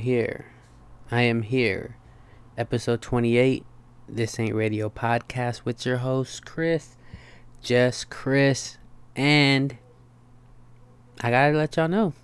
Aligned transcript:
I'm 0.00 0.06
here. 0.06 0.46
I 1.10 1.20
am 1.20 1.42
here. 1.42 1.96
Episode 2.56 3.02
28. 3.02 3.66
This 4.08 4.40
Ain't 4.40 4.54
Radio 4.54 4.88
podcast 4.88 5.66
with 5.66 5.84
your 5.84 5.98
host, 5.98 6.46
Chris. 6.46 6.96
Just 7.60 8.08
Chris. 8.08 8.78
And 9.14 9.76
I 11.20 11.30
gotta 11.30 11.54
let 11.54 11.76
y'all 11.76 11.86
know. 11.86 12.14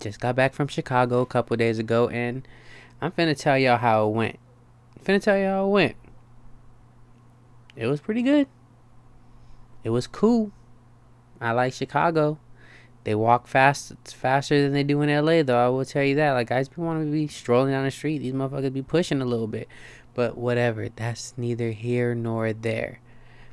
Just 0.00 0.20
got 0.20 0.36
back 0.36 0.52
from 0.52 0.68
Chicago 0.68 1.22
a 1.22 1.26
couple 1.26 1.56
days 1.56 1.78
ago 1.78 2.10
and 2.10 2.46
I'm 3.00 3.12
finna 3.12 3.40
tell 3.40 3.56
y'all 3.56 3.78
how 3.78 4.06
it 4.08 4.10
went. 4.10 4.38
finna 5.02 5.22
tell 5.22 5.38
y'all 5.38 5.50
how 5.50 5.64
it 5.68 5.70
went. 5.70 5.96
It 7.74 7.86
was 7.86 8.02
pretty 8.02 8.20
good. 8.20 8.48
It 9.82 9.90
was 9.90 10.06
cool. 10.06 10.52
I 11.40 11.52
like 11.52 11.72
Chicago. 11.72 12.38
They 13.04 13.14
walk 13.14 13.46
fast 13.48 13.90
It's 13.90 14.12
faster 14.12 14.62
than 14.62 14.72
they 14.72 14.84
do 14.84 15.02
in 15.02 15.08
LA 15.08 15.42
though, 15.42 15.64
I 15.64 15.68
will 15.68 15.84
tell 15.84 16.04
you 16.04 16.14
that. 16.16 16.32
Like 16.32 16.48
guys 16.48 16.68
be 16.68 16.80
wanting 16.80 17.06
to 17.06 17.12
be 17.12 17.28
strolling 17.28 17.72
down 17.72 17.84
the 17.84 17.90
street. 17.90 18.18
These 18.18 18.32
motherfuckers 18.32 18.72
be 18.72 18.82
pushing 18.82 19.20
a 19.20 19.26
little 19.26 19.48
bit. 19.48 19.68
But 20.14 20.36
whatever. 20.36 20.88
That's 20.88 21.34
neither 21.36 21.70
here 21.70 22.14
nor 22.14 22.52
there. 22.52 23.00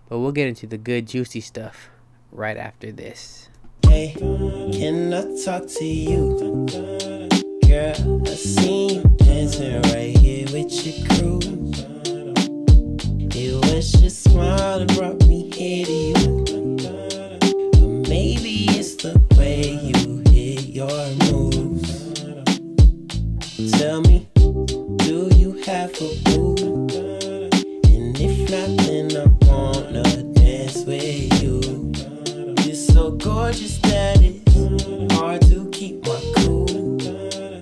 But 0.07 0.19
we'll 0.19 0.31
get 0.31 0.47
into 0.47 0.67
the 0.67 0.77
good 0.77 1.07
juicy 1.07 1.41
stuff 1.41 1.89
right 2.31 2.57
after 2.57 2.91
this. 2.91 3.49
Hey, 3.87 4.13
can 4.17 5.13
I 5.13 5.23
talk 5.43 5.67
to 5.67 5.85
you? 5.85 6.67
Girl, 7.67 8.21
I 8.27 8.33
seen 8.35 8.89
you 8.89 9.03
dancing 9.17 9.81
right 9.83 10.17
here 10.17 10.45
with 10.51 10.85
your 10.85 11.07
crew. 11.07 11.39
It 13.31 13.53
was 13.65 14.01
your 14.01 14.09
smile 14.09 14.79
that 14.79 14.95
brought 14.97 15.27
me 15.27 15.49
here 15.51 15.85
to 15.85 15.91
you. 15.91 16.18
Your 20.79 21.09
moves. 21.29 22.21
Tell 23.77 23.99
me, 23.99 24.29
do 25.03 25.29
you 25.35 25.61
have 25.65 25.91
a 25.99 26.09
boo? 26.23 26.55
And 27.93 28.15
if 28.17 28.49
not, 28.49 28.71
then 28.85 29.07
I 29.17 29.25
wanna 29.45 30.03
dance 30.35 30.85
with 30.85 31.43
you. 31.43 31.59
You're 32.63 32.75
so 32.93 33.11
gorgeous 33.11 33.77
that 33.79 34.21
it's 34.21 35.13
hard 35.15 35.41
to 35.51 35.69
keep 35.71 35.95
my 36.07 36.21
cool. 36.37 36.65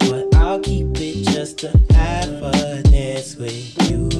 But 0.07 0.35
I'll 0.35 0.59
keep 0.59 0.89
it 0.97 1.27
just 1.33 1.57
to 1.61 1.69
have 1.95 2.29
a 2.29 2.83
dance 2.83 3.35
with 3.35 3.89
you. 3.89 4.11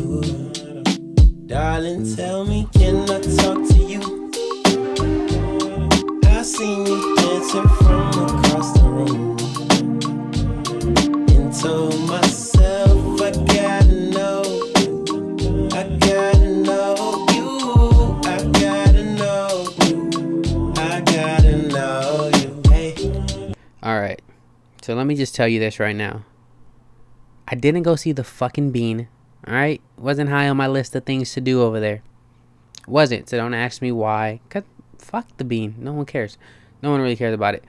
Darling, 1.45 2.16
tell 2.16 2.45
me, 2.45 2.68
can 2.73 3.08
I 3.12 3.20
talk 3.42 3.59
to 3.73 3.80
you? 3.94 4.02
I 6.25 6.42
seen 6.42 6.88
you 6.88 7.16
dancing 7.18 7.70
from 7.78 7.97
across 8.98 9.09
the 9.09 9.16
room. 9.16 9.38
And 11.30 11.53
told 11.53 12.00
myself 12.08 13.22
I 13.22 13.31
gotta 13.31 13.94
know 13.94 14.44
you. 14.80 15.70
I 15.72 15.98
gotta 16.00 16.56
know 16.64 17.25
you. 17.31 18.22
I 18.23 18.44
gotta 18.59 19.03
know 19.03 19.68
you. 19.86 20.73
I 20.78 21.02
gotta 21.02 21.58
know 21.68 22.31
you. 22.36 22.62
Hey. 22.72 23.53
All 23.84 24.00
right. 24.00 24.22
So 24.81 24.95
let 24.95 25.06
me 25.06 25.16
just 25.16 25.36
tell 25.36 25.48
you 25.48 25.59
this 25.59 25.80
right 25.80 25.95
now. 25.95 26.23
I 27.48 27.56
didn't 27.56 27.84
go 27.84 27.95
see 27.95 28.12
the 28.12 28.23
fucking 28.23 28.72
bean. 28.72 29.08
All 29.48 29.53
right? 29.53 29.81
Wasn't 29.98 30.30
high 30.30 30.50
on 30.50 30.58
my 30.58 30.68
list 30.68 30.95
of 30.95 31.06
things 31.06 31.34
to 31.34 31.42
do 31.42 31.62
over 31.62 31.80
there. 31.80 32.02
Wasn't. 32.88 33.30
So 33.30 33.38
don't 33.38 33.53
ask 33.53 33.81
me 33.81 33.91
why. 33.91 34.41
Cause 34.50 34.64
fuck 34.97 35.25
the 35.38 35.46
bean. 35.46 35.75
No 35.78 35.94
one 35.94 36.06
cares. 36.06 36.38
No 36.81 36.91
one 36.91 37.02
really 37.02 37.16
cares 37.16 37.34
about 37.34 37.56
it. 37.56 37.64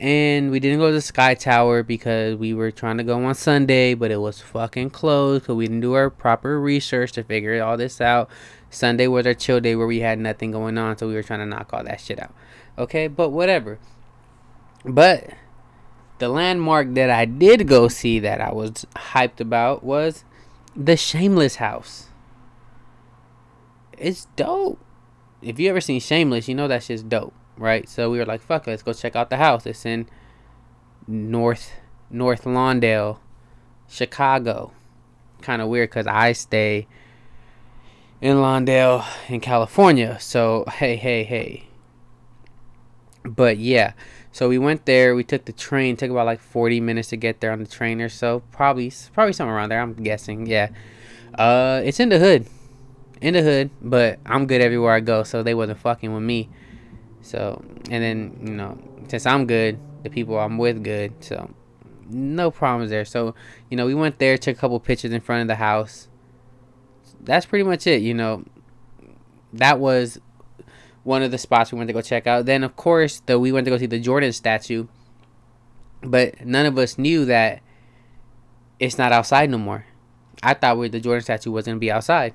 And 0.00 0.50
we 0.50 0.60
didn't 0.60 0.78
go 0.78 0.86
to 0.86 0.94
the 0.94 1.02
Sky 1.02 1.34
Tower 1.34 1.82
because 1.82 2.34
we 2.34 2.54
were 2.54 2.70
trying 2.70 2.96
to 2.96 3.04
go 3.04 3.22
on 3.22 3.34
Sunday, 3.34 3.92
but 3.92 4.10
it 4.10 4.16
was 4.16 4.40
fucking 4.40 4.90
closed 4.90 5.42
because 5.42 5.56
we 5.56 5.66
didn't 5.66 5.82
do 5.82 5.92
our 5.92 6.08
proper 6.08 6.58
research 6.58 7.12
to 7.12 7.22
figure 7.22 7.62
all 7.62 7.76
this 7.76 8.00
out. 8.00 8.30
Sunday 8.70 9.08
was 9.08 9.26
our 9.26 9.34
chill 9.34 9.60
day 9.60 9.76
where 9.76 9.86
we 9.86 10.00
had 10.00 10.18
nothing 10.18 10.52
going 10.52 10.78
on, 10.78 10.96
so 10.96 11.06
we 11.06 11.12
were 11.12 11.22
trying 11.22 11.40
to 11.40 11.46
knock 11.46 11.74
all 11.74 11.84
that 11.84 12.00
shit 12.00 12.18
out. 12.18 12.32
Okay, 12.78 13.08
but 13.08 13.28
whatever. 13.28 13.78
But 14.86 15.34
the 16.18 16.30
landmark 16.30 16.94
that 16.94 17.10
I 17.10 17.26
did 17.26 17.68
go 17.68 17.88
see 17.88 18.18
that 18.20 18.40
I 18.40 18.52
was 18.54 18.86
hyped 18.96 19.38
about 19.38 19.84
was 19.84 20.24
the 20.74 20.96
Shameless 20.96 21.56
House. 21.56 22.06
It's 23.98 24.28
dope. 24.34 24.80
If 25.42 25.58
you 25.60 25.68
ever 25.68 25.82
seen 25.82 26.00
Shameless, 26.00 26.48
you 26.48 26.54
know 26.54 26.68
that 26.68 26.84
shit's 26.84 27.02
dope, 27.02 27.34
right? 27.60 27.88
So 27.88 28.10
we 28.10 28.18
were 28.18 28.26
like, 28.26 28.40
fuck 28.40 28.66
it, 28.66 28.70
let's 28.70 28.82
go 28.82 28.92
check 28.92 29.14
out 29.14 29.30
the 29.30 29.36
house. 29.36 29.66
It's 29.66 29.86
in 29.86 30.08
North 31.06 31.72
North 32.10 32.44
Lawndale, 32.44 33.18
Chicago. 33.88 34.72
Kind 35.42 35.62
of 35.62 35.68
weird 35.68 35.90
because 35.90 36.06
I 36.06 36.32
stay 36.32 36.88
in 38.20 38.38
Lawndale 38.38 39.06
in 39.28 39.40
California. 39.40 40.18
So 40.20 40.64
hey, 40.68 40.96
hey, 40.96 41.22
hey. 41.22 41.66
But 43.22 43.58
yeah, 43.58 43.92
so 44.32 44.48
we 44.48 44.58
went 44.58 44.86
there. 44.86 45.14
We 45.14 45.24
took 45.24 45.44
the 45.44 45.52
train. 45.52 45.96
Took 45.96 46.10
about 46.10 46.26
like 46.26 46.40
40 46.40 46.80
minutes 46.80 47.08
to 47.08 47.16
get 47.16 47.40
there 47.40 47.52
on 47.52 47.60
the 47.60 47.68
train 47.68 48.00
or 48.00 48.08
so. 48.08 48.42
Probably, 48.50 48.92
probably 49.12 49.32
somewhere 49.32 49.56
around 49.56 49.68
there. 49.68 49.80
I'm 49.80 49.94
guessing. 49.94 50.46
Yeah. 50.46 50.70
Uh, 51.34 51.82
it's 51.84 52.00
in 52.00 52.08
the 52.08 52.18
hood, 52.18 52.46
in 53.20 53.34
the 53.34 53.42
hood. 53.42 53.70
But 53.82 54.18
I'm 54.24 54.46
good 54.46 54.60
everywhere 54.60 54.94
I 54.94 55.00
go, 55.00 55.22
so 55.22 55.42
they 55.42 55.54
wasn't 55.54 55.78
fucking 55.78 56.12
with 56.12 56.22
me. 56.22 56.48
So, 57.22 57.62
and 57.90 58.02
then 58.02 58.38
you 58.42 58.54
know, 58.54 58.78
since 59.08 59.26
I'm 59.26 59.46
good, 59.46 59.78
the 60.02 60.10
people 60.10 60.38
I'm 60.38 60.58
with 60.58 60.82
good. 60.82 61.12
So, 61.20 61.50
no 62.08 62.50
problems 62.50 62.90
there. 62.90 63.04
So, 63.04 63.34
you 63.70 63.76
know, 63.76 63.86
we 63.86 63.94
went 63.94 64.18
there, 64.18 64.36
took 64.36 64.56
a 64.56 64.60
couple 64.60 64.80
pictures 64.80 65.12
in 65.12 65.20
front 65.20 65.42
of 65.42 65.48
the 65.48 65.56
house. 65.56 66.08
That's 67.22 67.46
pretty 67.46 67.64
much 67.64 67.86
it. 67.86 68.02
You 68.02 68.14
know, 68.14 68.44
that 69.52 69.78
was 69.78 70.18
one 71.02 71.22
of 71.22 71.30
the 71.30 71.38
spots 71.38 71.72
we 71.72 71.78
went 71.78 71.88
to 71.88 71.94
go 71.94 72.02
check 72.02 72.26
out. 72.26 72.46
Then, 72.46 72.64
of 72.64 72.76
course, 72.76 73.20
the 73.26 73.38
we 73.38 73.52
went 73.52 73.64
to 73.66 73.70
go 73.70 73.78
see 73.78 73.86
the 73.86 74.00
Jordan 74.00 74.32
statue, 74.32 74.86
but 76.02 76.44
none 76.44 76.66
of 76.66 76.78
us 76.78 76.98
knew 76.98 77.24
that 77.26 77.62
it's 78.78 78.98
not 78.98 79.12
outside 79.12 79.50
no 79.50 79.58
more. 79.58 79.86
I 80.42 80.54
thought 80.54 80.78
we, 80.78 80.88
the 80.88 81.00
Jordan 81.00 81.22
statue 81.22 81.50
was 81.50 81.66
gonna 81.66 81.78
be 81.78 81.90
outside. 81.90 82.34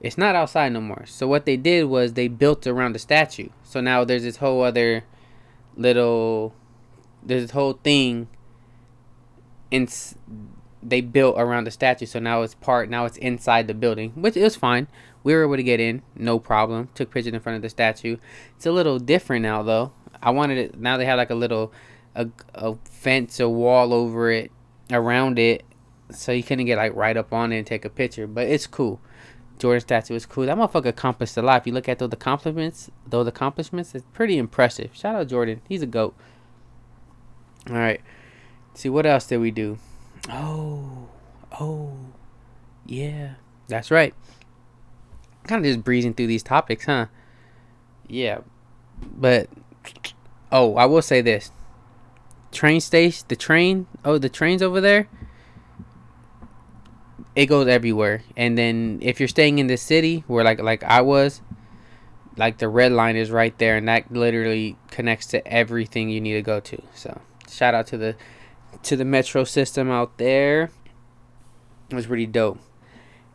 It's 0.00 0.16
not 0.16 0.34
outside 0.34 0.72
no 0.72 0.80
more. 0.80 1.04
So 1.06 1.28
what 1.28 1.44
they 1.44 1.56
did 1.56 1.84
was 1.84 2.14
they 2.14 2.28
built 2.28 2.66
around 2.66 2.94
the 2.94 2.98
statue. 2.98 3.50
So 3.62 3.80
now 3.80 4.04
there's 4.04 4.22
this 4.22 4.38
whole 4.38 4.62
other 4.62 5.04
little, 5.76 6.54
there's 7.22 7.42
this 7.42 7.50
whole 7.50 7.74
thing. 7.74 8.28
In 9.70 9.88
they 10.82 11.00
built 11.00 11.36
around 11.38 11.64
the 11.64 11.70
statue, 11.70 12.06
so 12.06 12.18
now 12.18 12.42
it's 12.42 12.54
part. 12.54 12.88
Now 12.88 13.04
it's 13.04 13.18
inside 13.18 13.66
the 13.66 13.74
building, 13.74 14.12
which 14.14 14.36
is 14.36 14.56
fine. 14.56 14.88
We 15.22 15.34
were 15.34 15.44
able 15.44 15.56
to 15.56 15.62
get 15.62 15.80
in, 15.80 16.02
no 16.16 16.38
problem. 16.38 16.88
Took 16.94 17.10
pictures 17.10 17.34
in 17.34 17.40
front 17.40 17.56
of 17.56 17.62
the 17.62 17.68
statue. 17.68 18.16
It's 18.56 18.66
a 18.66 18.72
little 18.72 18.98
different 18.98 19.42
now, 19.42 19.62
though. 19.62 19.92
I 20.22 20.30
wanted 20.30 20.58
it. 20.58 20.78
Now 20.78 20.96
they 20.96 21.04
have 21.04 21.18
like 21.18 21.30
a 21.30 21.34
little, 21.34 21.72
a, 22.14 22.28
a 22.54 22.76
fence, 22.84 23.38
a 23.40 23.48
wall 23.48 23.92
over 23.92 24.30
it, 24.30 24.50
around 24.90 25.38
it, 25.38 25.64
so 26.10 26.32
you 26.32 26.42
couldn't 26.42 26.66
get 26.66 26.78
like 26.78 26.94
right 26.94 27.16
up 27.16 27.32
on 27.32 27.52
it 27.52 27.58
and 27.58 27.66
take 27.66 27.84
a 27.84 27.90
picture. 27.90 28.26
But 28.26 28.48
it's 28.48 28.66
cool. 28.66 29.00
Jordan 29.60 29.80
statue 29.80 30.14
is 30.14 30.26
cool. 30.26 30.46
That 30.46 30.56
motherfucker 30.56 30.86
accomplished 30.86 31.36
a 31.36 31.42
lot. 31.42 31.60
If 31.60 31.66
you 31.66 31.74
look 31.74 31.88
at 31.88 31.98
those 31.98 32.12
accomplishments, 32.12 32.90
those 33.06 33.26
accomplishments, 33.26 33.94
it's 33.94 34.06
pretty 34.12 34.38
impressive. 34.38 34.90
Shout 34.94 35.14
out 35.14 35.28
Jordan. 35.28 35.60
He's 35.68 35.82
a 35.82 35.86
goat. 35.86 36.16
All 37.68 37.76
right. 37.76 38.00
See 38.74 38.88
what 38.88 39.04
else 39.04 39.26
did 39.26 39.38
we 39.38 39.50
do? 39.50 39.78
Oh, 40.30 41.08
oh, 41.60 41.96
yeah, 42.86 43.34
that's 43.68 43.90
right. 43.90 44.14
Kind 45.44 45.64
of 45.64 45.70
just 45.70 45.84
breezing 45.84 46.14
through 46.14 46.28
these 46.28 46.42
topics, 46.42 46.86
huh? 46.86 47.06
Yeah, 48.08 48.38
but 49.02 49.48
oh, 50.50 50.76
I 50.76 50.86
will 50.86 51.02
say 51.02 51.20
this: 51.20 51.50
train 52.52 52.80
station, 52.80 53.24
the 53.28 53.36
train. 53.36 53.86
Oh, 54.04 54.18
the 54.18 54.28
trains 54.28 54.62
over 54.62 54.80
there. 54.80 55.08
It 57.36 57.46
goes 57.46 57.68
everywhere, 57.68 58.22
and 58.36 58.58
then 58.58 58.98
if 59.02 59.20
you're 59.20 59.28
staying 59.28 59.58
in 59.58 59.68
the 59.68 59.76
city, 59.76 60.24
where 60.26 60.44
like 60.44 60.60
like 60.60 60.82
I 60.82 61.00
was, 61.00 61.42
like 62.36 62.58
the 62.58 62.68
red 62.68 62.92
line 62.92 63.16
is 63.16 63.30
right 63.30 63.56
there, 63.58 63.76
and 63.76 63.86
that 63.88 64.12
literally 64.12 64.76
connects 64.90 65.26
to 65.26 65.46
everything 65.46 66.08
you 66.08 66.20
need 66.20 66.34
to 66.34 66.42
go 66.42 66.58
to. 66.60 66.82
So 66.94 67.20
shout 67.48 67.74
out 67.74 67.86
to 67.88 67.98
the 67.98 68.16
to 68.82 68.96
the 68.96 69.04
metro 69.04 69.44
system 69.44 69.90
out 69.90 70.18
there. 70.18 70.70
It 71.90 71.94
was 71.94 72.06
pretty 72.06 72.26
dope. 72.26 72.58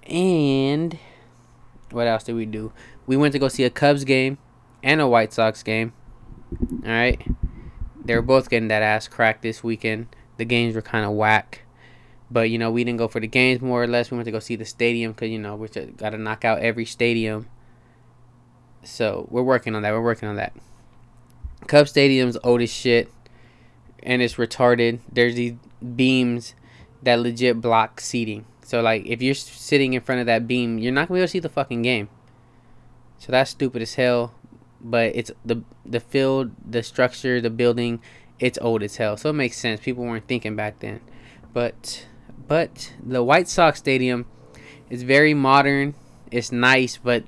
And 0.04 0.98
what 1.92 2.08
else 2.08 2.24
did 2.24 2.36
we 2.36 2.46
do? 2.46 2.72
We 3.06 3.18
went 3.18 3.34
to 3.34 3.40
go 3.40 3.48
see 3.48 3.64
a 3.64 3.70
Cubs 3.70 4.04
game 4.04 4.38
and 4.84 5.02
a 5.02 5.08
White 5.08 5.34
Sox 5.34 5.64
game. 5.64 5.94
All 6.84 6.90
right. 6.90 7.22
They 8.04 8.16
were 8.16 8.22
both 8.22 8.50
getting 8.50 8.68
that 8.70 8.84
ass 8.84 9.08
cracked 9.08 9.42
this 9.42 9.64
weekend. 9.64 10.08
The 10.38 10.46
games 10.46 10.76
were 10.76 10.82
kind 10.82 11.06
of 11.06 11.12
whack. 11.12 11.62
But, 12.32 12.50
you 12.50 12.58
know, 12.58 12.72
we 12.72 12.84
didn't 12.84 12.98
go 12.98 13.08
for 13.08 13.20
the 13.20 13.28
games 13.28 13.62
more 13.62 13.84
or 13.84 13.88
less. 13.88 14.10
We 14.10 14.18
went 14.18 14.26
to 14.26 14.32
go 14.32 14.40
see 14.40 14.56
the 14.56 14.66
stadium 14.66 15.12
because, 15.12 15.30
you 15.30 15.40
know, 15.40 15.56
we 15.56 15.68
got 15.68 16.10
to 16.10 16.18
knock 16.18 16.44
out 16.44 16.60
every 16.60 16.86
stadium. 16.86 17.48
So 18.84 19.28
we're 19.30 19.44
working 19.44 19.76
on 19.76 19.84
that. 19.84 19.92
We're 19.94 20.02
working 20.02 20.30
on 20.30 20.36
that. 20.36 20.54
Cub 21.68 21.88
Stadium's 21.88 22.38
old 22.44 22.62
as 22.62 22.72
shit. 22.72 23.12
and 24.04 24.22
it's 24.22 24.36
retarded. 24.36 25.00
There's 25.12 25.36
these 25.36 25.54
beams 25.96 26.54
that 27.04 27.20
legit 27.20 27.60
block 27.60 28.00
seating. 28.00 28.46
So 28.64 28.82
like 28.82 29.06
if 29.06 29.22
you're 29.22 29.36
sitting 29.36 29.94
in 29.94 30.02
front 30.02 30.22
of 30.22 30.28
that 30.28 30.48
beam, 30.48 30.78
you're 30.78 30.94
not 30.94 31.08
gonna 31.08 31.18
be 31.18 31.22
able 31.22 31.28
to 31.28 31.32
see 31.32 31.40
the 31.40 31.50
fucking 31.50 31.82
game. 31.82 32.10
So 33.18 33.32
that's 33.32 33.52
stupid 33.52 33.82
as 33.82 33.96
hell. 33.96 34.34
But 34.82 35.16
it's 35.16 35.32
the 35.44 35.64
the 35.86 36.00
field, 36.00 36.52
the 36.64 36.84
structure, 36.84 37.42
the 37.42 37.50
building, 37.50 38.02
it's 38.40 38.60
old 38.62 38.84
as 38.84 38.98
hell. 38.98 39.18
So 39.18 39.32
it 39.32 39.34
makes 39.34 39.58
sense. 39.58 39.82
People 39.82 40.04
weren't 40.04 40.28
thinking 40.28 40.56
back 40.56 40.80
then. 40.80 41.02
But 41.54 42.06
but 42.48 42.94
the 43.04 43.24
White 43.24 43.48
Sox 43.48 43.80
stadium 43.80 44.26
is 44.90 45.04
very 45.04 45.34
modern. 45.34 45.96
It's 46.32 46.52
nice, 46.52 46.98
but 46.98 47.24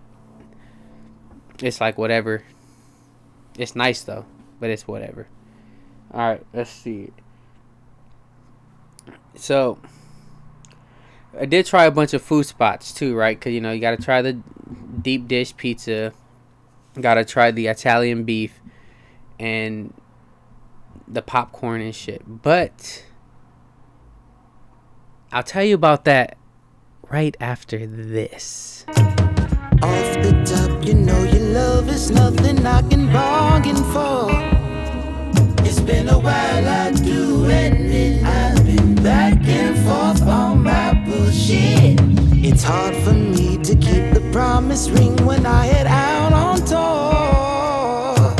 it's 1.61 1.81
like 1.81 1.97
whatever. 1.97 2.43
It's 3.57 3.75
nice 3.75 4.01
though, 4.03 4.25
but 4.59 4.69
it's 4.69 4.87
whatever. 4.87 5.27
All 6.13 6.21
right, 6.21 6.45
let's 6.53 6.69
see. 6.69 7.11
So 9.35 9.79
I 11.39 11.45
did 11.45 11.65
try 11.65 11.85
a 11.85 11.91
bunch 11.91 12.13
of 12.13 12.21
food 12.21 12.45
spots 12.45 12.93
too, 12.93 13.15
right? 13.15 13.39
Cause 13.39 13.53
you 13.53 13.61
know 13.61 13.71
you 13.71 13.81
gotta 13.81 14.01
try 14.01 14.21
the 14.21 14.33
deep 15.01 15.27
dish 15.27 15.55
pizza, 15.57 16.13
gotta 16.99 17.25
try 17.25 17.51
the 17.51 17.67
Italian 17.67 18.23
beef, 18.23 18.59
and 19.39 19.93
the 21.07 21.21
popcorn 21.21 21.81
and 21.81 21.95
shit. 21.95 22.21
But 22.25 23.05
I'll 25.31 25.43
tell 25.43 25.63
you 25.63 25.75
about 25.75 26.05
that 26.05 26.37
right 27.09 27.35
after 27.41 27.85
this. 27.85 28.85
Off 28.87 30.09
the 30.23 30.43
top, 30.45 30.85
you 30.85 30.93
know 30.93 31.21
your 31.23 31.43
love 31.49 31.89
is 31.89 32.09
nothing 32.09 32.65
I 32.65 32.81
can 32.83 33.11
bargain 33.11 33.75
for. 33.75 34.29
It's 35.65 35.81
been 35.81 36.07
a 36.07 36.17
while, 36.17 36.67
I 36.67 36.91
do 36.91 37.43
admit 37.43 38.23
I've 38.23 38.65
been 38.65 38.95
back 38.95 39.37
and 39.45 39.77
forth 39.85 40.25
on 40.27 40.63
my 40.63 40.93
bullshit. 41.05 41.99
It's 42.33 42.63
hard 42.63 42.95
for 42.95 43.13
me 43.13 43.57
to 43.57 43.75
keep 43.75 44.13
the 44.13 44.29
promise 44.31 44.89
ring 44.89 45.17
when 45.25 45.45
I 45.45 45.65
head 45.65 45.87
out 45.87 46.31
on 46.31 46.61
tour. 46.65 48.31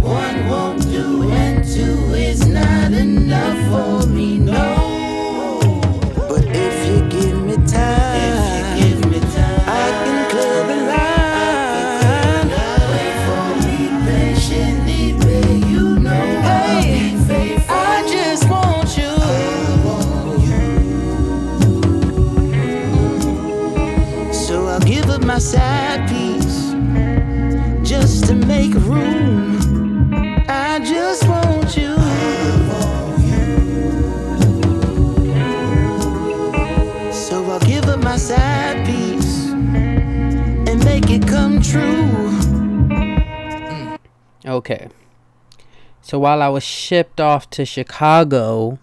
One 0.00 0.48
won't 0.48 0.82
do, 0.84 1.30
and 1.30 1.62
two 1.62 2.14
is 2.14 2.46
not 2.46 2.92
enough 2.92 4.02
for 4.02 4.08
me, 4.08 4.38
no. 4.38 4.91
If 6.54 6.86
you 6.86 7.08
give 7.08 7.42
me 7.44 7.56
time, 7.66 8.11
true. 41.72 42.12
Okay. 44.44 44.88
So 46.02 46.18
while 46.18 46.42
I 46.42 46.48
was 46.48 46.62
shipped 46.62 47.20
off 47.20 47.48
to 47.50 47.64
Chicago 47.64 48.78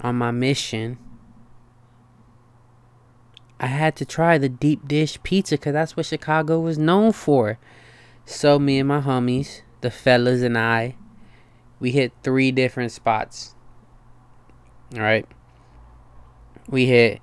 on 0.00 0.16
my 0.16 0.30
mission, 0.30 0.98
I 3.58 3.66
had 3.66 3.96
to 3.96 4.04
try 4.06 4.38
the 4.38 4.48
deep 4.48 4.88
dish 4.88 5.22
pizza 5.22 5.56
because 5.56 5.74
that's 5.74 5.96
what 5.96 6.06
Chicago 6.06 6.60
was 6.60 6.78
known 6.78 7.12
for. 7.12 7.58
So 8.24 8.58
me 8.58 8.78
and 8.78 8.88
my 8.88 9.00
homies, 9.00 9.60
the 9.80 9.90
fellas 9.90 10.40
and 10.42 10.56
I, 10.56 10.96
we 11.78 11.90
hit 11.90 12.12
three 12.22 12.52
different 12.52 12.92
spots. 12.92 13.54
All 14.94 15.00
right. 15.00 15.26
We 16.68 16.86
hit 16.86 17.20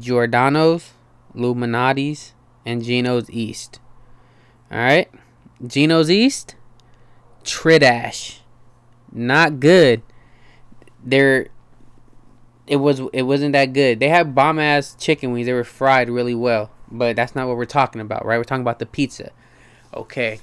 Giordano's, 0.00 0.94
Illuminati's, 1.34 2.32
and 2.66 2.82
Gino's 2.84 3.30
East. 3.30 3.80
All 4.70 4.78
right. 4.78 5.08
Gino's 5.66 6.10
East, 6.10 6.56
Tridash, 7.44 8.40
not 9.10 9.58
good. 9.58 10.02
They're 11.02 11.48
it 12.66 12.76
was 12.76 13.00
it 13.12 13.22
wasn't 13.22 13.52
that 13.52 13.72
good. 13.72 14.00
They 14.00 14.08
had 14.08 14.34
bomb 14.34 14.58
ass 14.58 14.94
chicken 14.98 15.32
wings. 15.32 15.46
They 15.46 15.54
were 15.54 15.64
fried 15.64 16.10
really 16.10 16.34
well, 16.34 16.70
but 16.90 17.16
that's 17.16 17.34
not 17.34 17.46
what 17.46 17.56
we're 17.56 17.64
talking 17.64 18.02
about, 18.02 18.26
right? 18.26 18.36
We're 18.36 18.44
talking 18.44 18.62
about 18.62 18.80
the 18.80 18.86
pizza. 18.86 19.30
Okay. 19.94 20.40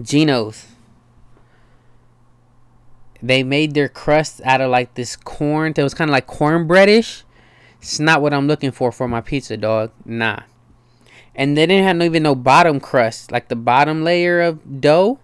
Gino's. 0.00 0.66
They 3.22 3.42
made 3.42 3.72
their 3.74 3.88
crust 3.88 4.42
out 4.44 4.60
of 4.60 4.70
like 4.70 4.94
this 4.94 5.16
corn. 5.16 5.72
It 5.76 5.82
was 5.82 5.94
kind 5.94 6.10
of 6.10 6.12
like 6.12 6.26
cornbreadish. 6.26 7.22
It's 7.80 7.98
not 7.98 8.20
what 8.20 8.34
I'm 8.34 8.46
looking 8.46 8.70
for 8.70 8.92
for 8.92 9.08
my 9.08 9.22
pizza, 9.22 9.56
dog. 9.56 9.90
Nah. 10.04 10.40
And 11.36 11.56
they 11.56 11.66
didn't 11.66 11.84
have 11.84 11.96
no, 11.96 12.04
even 12.06 12.22
no 12.22 12.34
bottom 12.34 12.80
crust, 12.80 13.30
like 13.30 13.48
the 13.48 13.56
bottom 13.56 14.02
layer 14.02 14.40
of 14.40 14.80
dough 14.80 15.20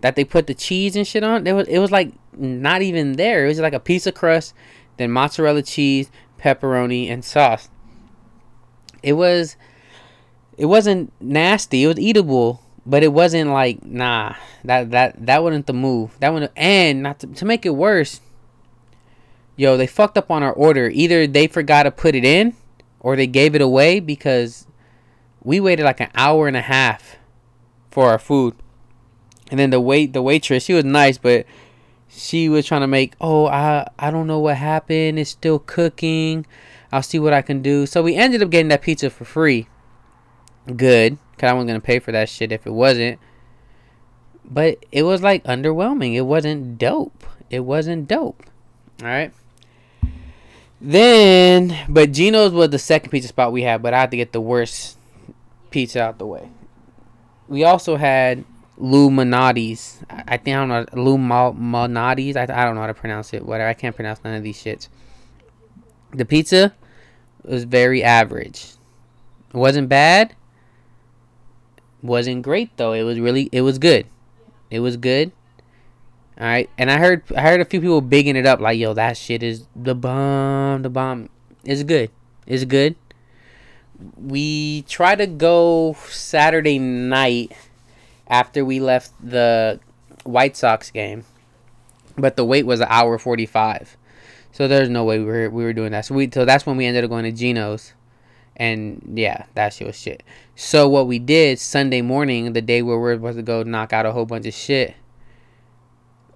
that 0.00 0.16
they 0.16 0.24
put 0.24 0.46
the 0.46 0.54
cheese 0.54 0.96
and 0.96 1.06
shit 1.06 1.22
on. 1.22 1.46
It 1.46 1.52
was 1.52 1.68
it 1.68 1.78
was 1.78 1.90
like 1.90 2.12
not 2.32 2.82
even 2.82 3.12
there. 3.12 3.44
It 3.44 3.48
was 3.48 3.60
like 3.60 3.72
a 3.72 3.80
pizza 3.80 4.12
crust, 4.12 4.54
then 4.96 5.10
mozzarella 5.10 5.62
cheese, 5.62 6.10
pepperoni, 6.38 7.08
and 7.08 7.24
sauce. 7.24 7.68
It 9.02 9.14
was 9.14 9.56
it 10.56 10.66
wasn't 10.66 11.12
nasty. 11.20 11.84
It 11.84 11.86
was 11.86 11.98
eatable, 11.98 12.62
but 12.84 13.02
it 13.02 13.12
wasn't 13.12 13.50
like 13.50 13.84
nah. 13.84 14.34
That 14.64 14.90
that 14.90 15.26
that 15.26 15.42
wasn't 15.42 15.66
the 15.66 15.72
move. 15.72 16.16
That 16.20 16.32
one 16.32 16.48
and 16.56 17.02
not 17.02 17.20
to, 17.20 17.26
to 17.28 17.44
make 17.44 17.64
it 17.64 17.76
worse. 17.76 18.20
Yo, 19.56 19.76
they 19.76 19.86
fucked 19.86 20.16
up 20.16 20.30
on 20.30 20.42
our 20.42 20.52
order. 20.52 20.88
Either 20.88 21.26
they 21.26 21.46
forgot 21.46 21.82
to 21.82 21.90
put 21.90 22.14
it 22.14 22.24
in, 22.24 22.54
or 22.98 23.14
they 23.14 23.26
gave 23.26 23.54
it 23.54 23.60
away 23.60 24.00
because 24.00 24.66
we 25.42 25.60
waited 25.60 25.84
like 25.84 26.00
an 26.00 26.10
hour 26.14 26.48
and 26.48 26.56
a 26.56 26.62
half 26.62 27.16
for 27.90 28.08
our 28.08 28.18
food. 28.18 28.54
And 29.50 29.58
then 29.58 29.70
the 29.70 29.80
wait 29.80 30.12
the 30.12 30.22
waitress, 30.22 30.64
she 30.64 30.74
was 30.74 30.84
nice, 30.84 31.18
but 31.18 31.46
she 32.08 32.48
was 32.48 32.66
trying 32.66 32.82
to 32.82 32.86
make, 32.86 33.14
"Oh, 33.20 33.46
I 33.46 33.88
I 33.98 34.10
don't 34.10 34.26
know 34.26 34.38
what 34.38 34.56
happened. 34.56 35.18
It's 35.18 35.30
still 35.30 35.58
cooking. 35.58 36.46
I'll 36.92 37.02
see 37.02 37.18
what 37.18 37.32
I 37.32 37.42
can 37.42 37.62
do." 37.62 37.86
So 37.86 38.02
we 38.02 38.16
ended 38.16 38.42
up 38.42 38.50
getting 38.50 38.68
that 38.68 38.82
pizza 38.82 39.10
for 39.10 39.24
free. 39.24 39.66
Good, 40.66 41.18
cuz 41.38 41.48
I 41.48 41.52
wasn't 41.52 41.68
going 41.68 41.80
to 41.80 41.86
pay 41.86 41.98
for 41.98 42.12
that 42.12 42.28
shit 42.28 42.52
if 42.52 42.66
it 42.66 42.72
wasn't. 42.72 43.18
But 44.44 44.84
it 44.92 45.04
was 45.04 45.22
like 45.22 45.42
underwhelming. 45.44 46.14
It 46.14 46.22
wasn't 46.22 46.78
dope. 46.78 47.24
It 47.50 47.60
wasn't 47.60 48.08
dope. 48.08 48.44
All 49.00 49.08
right. 49.08 49.32
Then, 50.80 51.76
but 51.88 52.12
Gino's 52.12 52.52
was 52.52 52.70
the 52.70 52.78
second 52.78 53.10
pizza 53.10 53.28
spot 53.28 53.52
we 53.52 53.62
had, 53.62 53.82
but 53.82 53.92
I 53.92 54.00
had 54.00 54.10
to 54.12 54.16
get 54.16 54.32
the 54.32 54.40
worst 54.40 54.96
pizza 55.70 56.02
out 56.02 56.18
the 56.18 56.26
way. 56.26 56.50
We 57.48 57.64
also 57.64 57.96
had 57.96 58.44
Lou 58.76 59.10
Manati's. 59.10 60.02
I 60.10 60.36
think 60.36 60.56
I 60.56 60.66
don't 60.66 60.68
know 60.68 61.52
Manati's. 61.52 62.36
I, 62.36 62.42
I 62.42 62.64
don't 62.64 62.74
know 62.74 62.80
how 62.80 62.86
to 62.86 62.94
pronounce 62.94 63.34
it. 63.34 63.44
Whatever. 63.44 63.68
I 63.68 63.74
can't 63.74 63.94
pronounce 63.94 64.22
none 64.24 64.34
of 64.34 64.42
these 64.42 64.62
shits. 64.62 64.88
The 66.12 66.24
pizza 66.24 66.74
was 67.44 67.64
very 67.64 68.02
average. 68.02 68.72
It 69.52 69.56
wasn't 69.56 69.88
bad. 69.88 70.34
Wasn't 72.02 72.42
great 72.42 72.76
though. 72.76 72.92
It 72.92 73.02
was 73.02 73.20
really. 73.20 73.48
It 73.52 73.60
was 73.60 73.78
good. 73.78 74.06
It 74.70 74.80
was 74.80 74.96
good. 74.96 75.32
All 76.38 76.46
right, 76.46 76.70
and 76.78 76.90
I 76.90 76.96
heard 76.96 77.22
I 77.36 77.42
heard 77.42 77.60
a 77.60 77.66
few 77.66 77.80
people 77.82 78.00
bigging 78.00 78.34
it 78.34 78.46
up 78.46 78.60
like, 78.60 78.78
"Yo, 78.78 78.94
that 78.94 79.18
shit 79.18 79.42
is 79.42 79.66
the 79.76 79.94
bomb. 79.94 80.80
The 80.80 80.88
bomb 80.88 81.28
is 81.64 81.84
good. 81.84 82.10
It's 82.46 82.64
good." 82.64 82.96
We 84.16 84.82
try 84.82 85.14
to 85.14 85.26
go 85.26 85.96
Saturday 86.08 86.78
night 86.78 87.52
after 88.26 88.64
we 88.64 88.80
left 88.80 89.12
the 89.22 89.80
White 90.24 90.56
Sox 90.56 90.90
game, 90.90 91.24
but 92.16 92.36
the 92.36 92.44
wait 92.44 92.64
was 92.64 92.80
an 92.80 92.86
hour 92.88 93.18
forty 93.18 93.46
five, 93.46 93.96
so 94.52 94.68
there's 94.68 94.88
no 94.88 95.04
way 95.04 95.18
we 95.18 95.24
were 95.24 95.50
we 95.50 95.64
were 95.64 95.72
doing 95.72 95.92
that. 95.92 96.06
So 96.06 96.14
we 96.14 96.30
so 96.32 96.44
that's 96.44 96.64
when 96.64 96.76
we 96.76 96.86
ended 96.86 97.04
up 97.04 97.10
going 97.10 97.24
to 97.24 97.32
Gino's, 97.32 97.92
and 98.56 99.02
yeah, 99.14 99.44
that 99.54 99.72
shit 99.72 99.86
was 99.86 99.98
shit. 99.98 100.22
So 100.54 100.88
what 100.88 101.06
we 101.06 101.18
did 101.18 101.58
Sunday 101.58 102.02
morning, 102.02 102.52
the 102.52 102.62
day 102.62 102.82
where 102.82 102.96
we 102.96 103.02
we're 103.02 103.14
supposed 103.16 103.38
to 103.38 103.42
go 103.42 103.62
knock 103.62 103.92
out 103.92 104.06
a 104.06 104.12
whole 104.12 104.26
bunch 104.26 104.46
of 104.46 104.54
shit, 104.54 104.94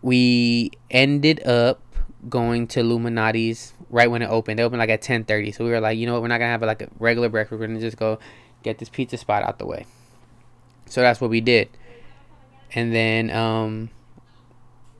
we 0.02 0.70
ended 0.90 1.46
up 1.46 1.80
going 2.28 2.66
to 2.68 2.80
Illuminati's 2.80 3.72
right 3.90 4.10
when 4.10 4.22
it 4.22 4.30
opened. 4.30 4.58
They 4.58 4.62
opened 4.62 4.80
like 4.80 4.90
at 4.90 5.02
ten 5.02 5.24
thirty, 5.24 5.52
so 5.52 5.64
we 5.64 5.70
were 5.70 5.80
like, 5.80 5.98
you 5.98 6.06
know 6.06 6.14
what, 6.14 6.22
we're 6.22 6.28
not 6.28 6.38
gonna 6.38 6.50
have 6.50 6.62
like 6.62 6.82
a 6.82 6.88
regular 6.98 7.28
breakfast. 7.28 7.60
We're 7.60 7.66
gonna 7.66 7.80
just 7.80 7.96
go 7.96 8.18
get 8.62 8.78
this 8.78 8.88
pizza 8.88 9.16
spot 9.16 9.42
out 9.42 9.58
the 9.58 9.66
way. 9.66 9.86
So 10.86 11.00
that's 11.00 11.20
what 11.20 11.30
we 11.30 11.40
did. 11.40 11.68
And 12.74 12.94
then 12.94 13.30
um 13.30 13.90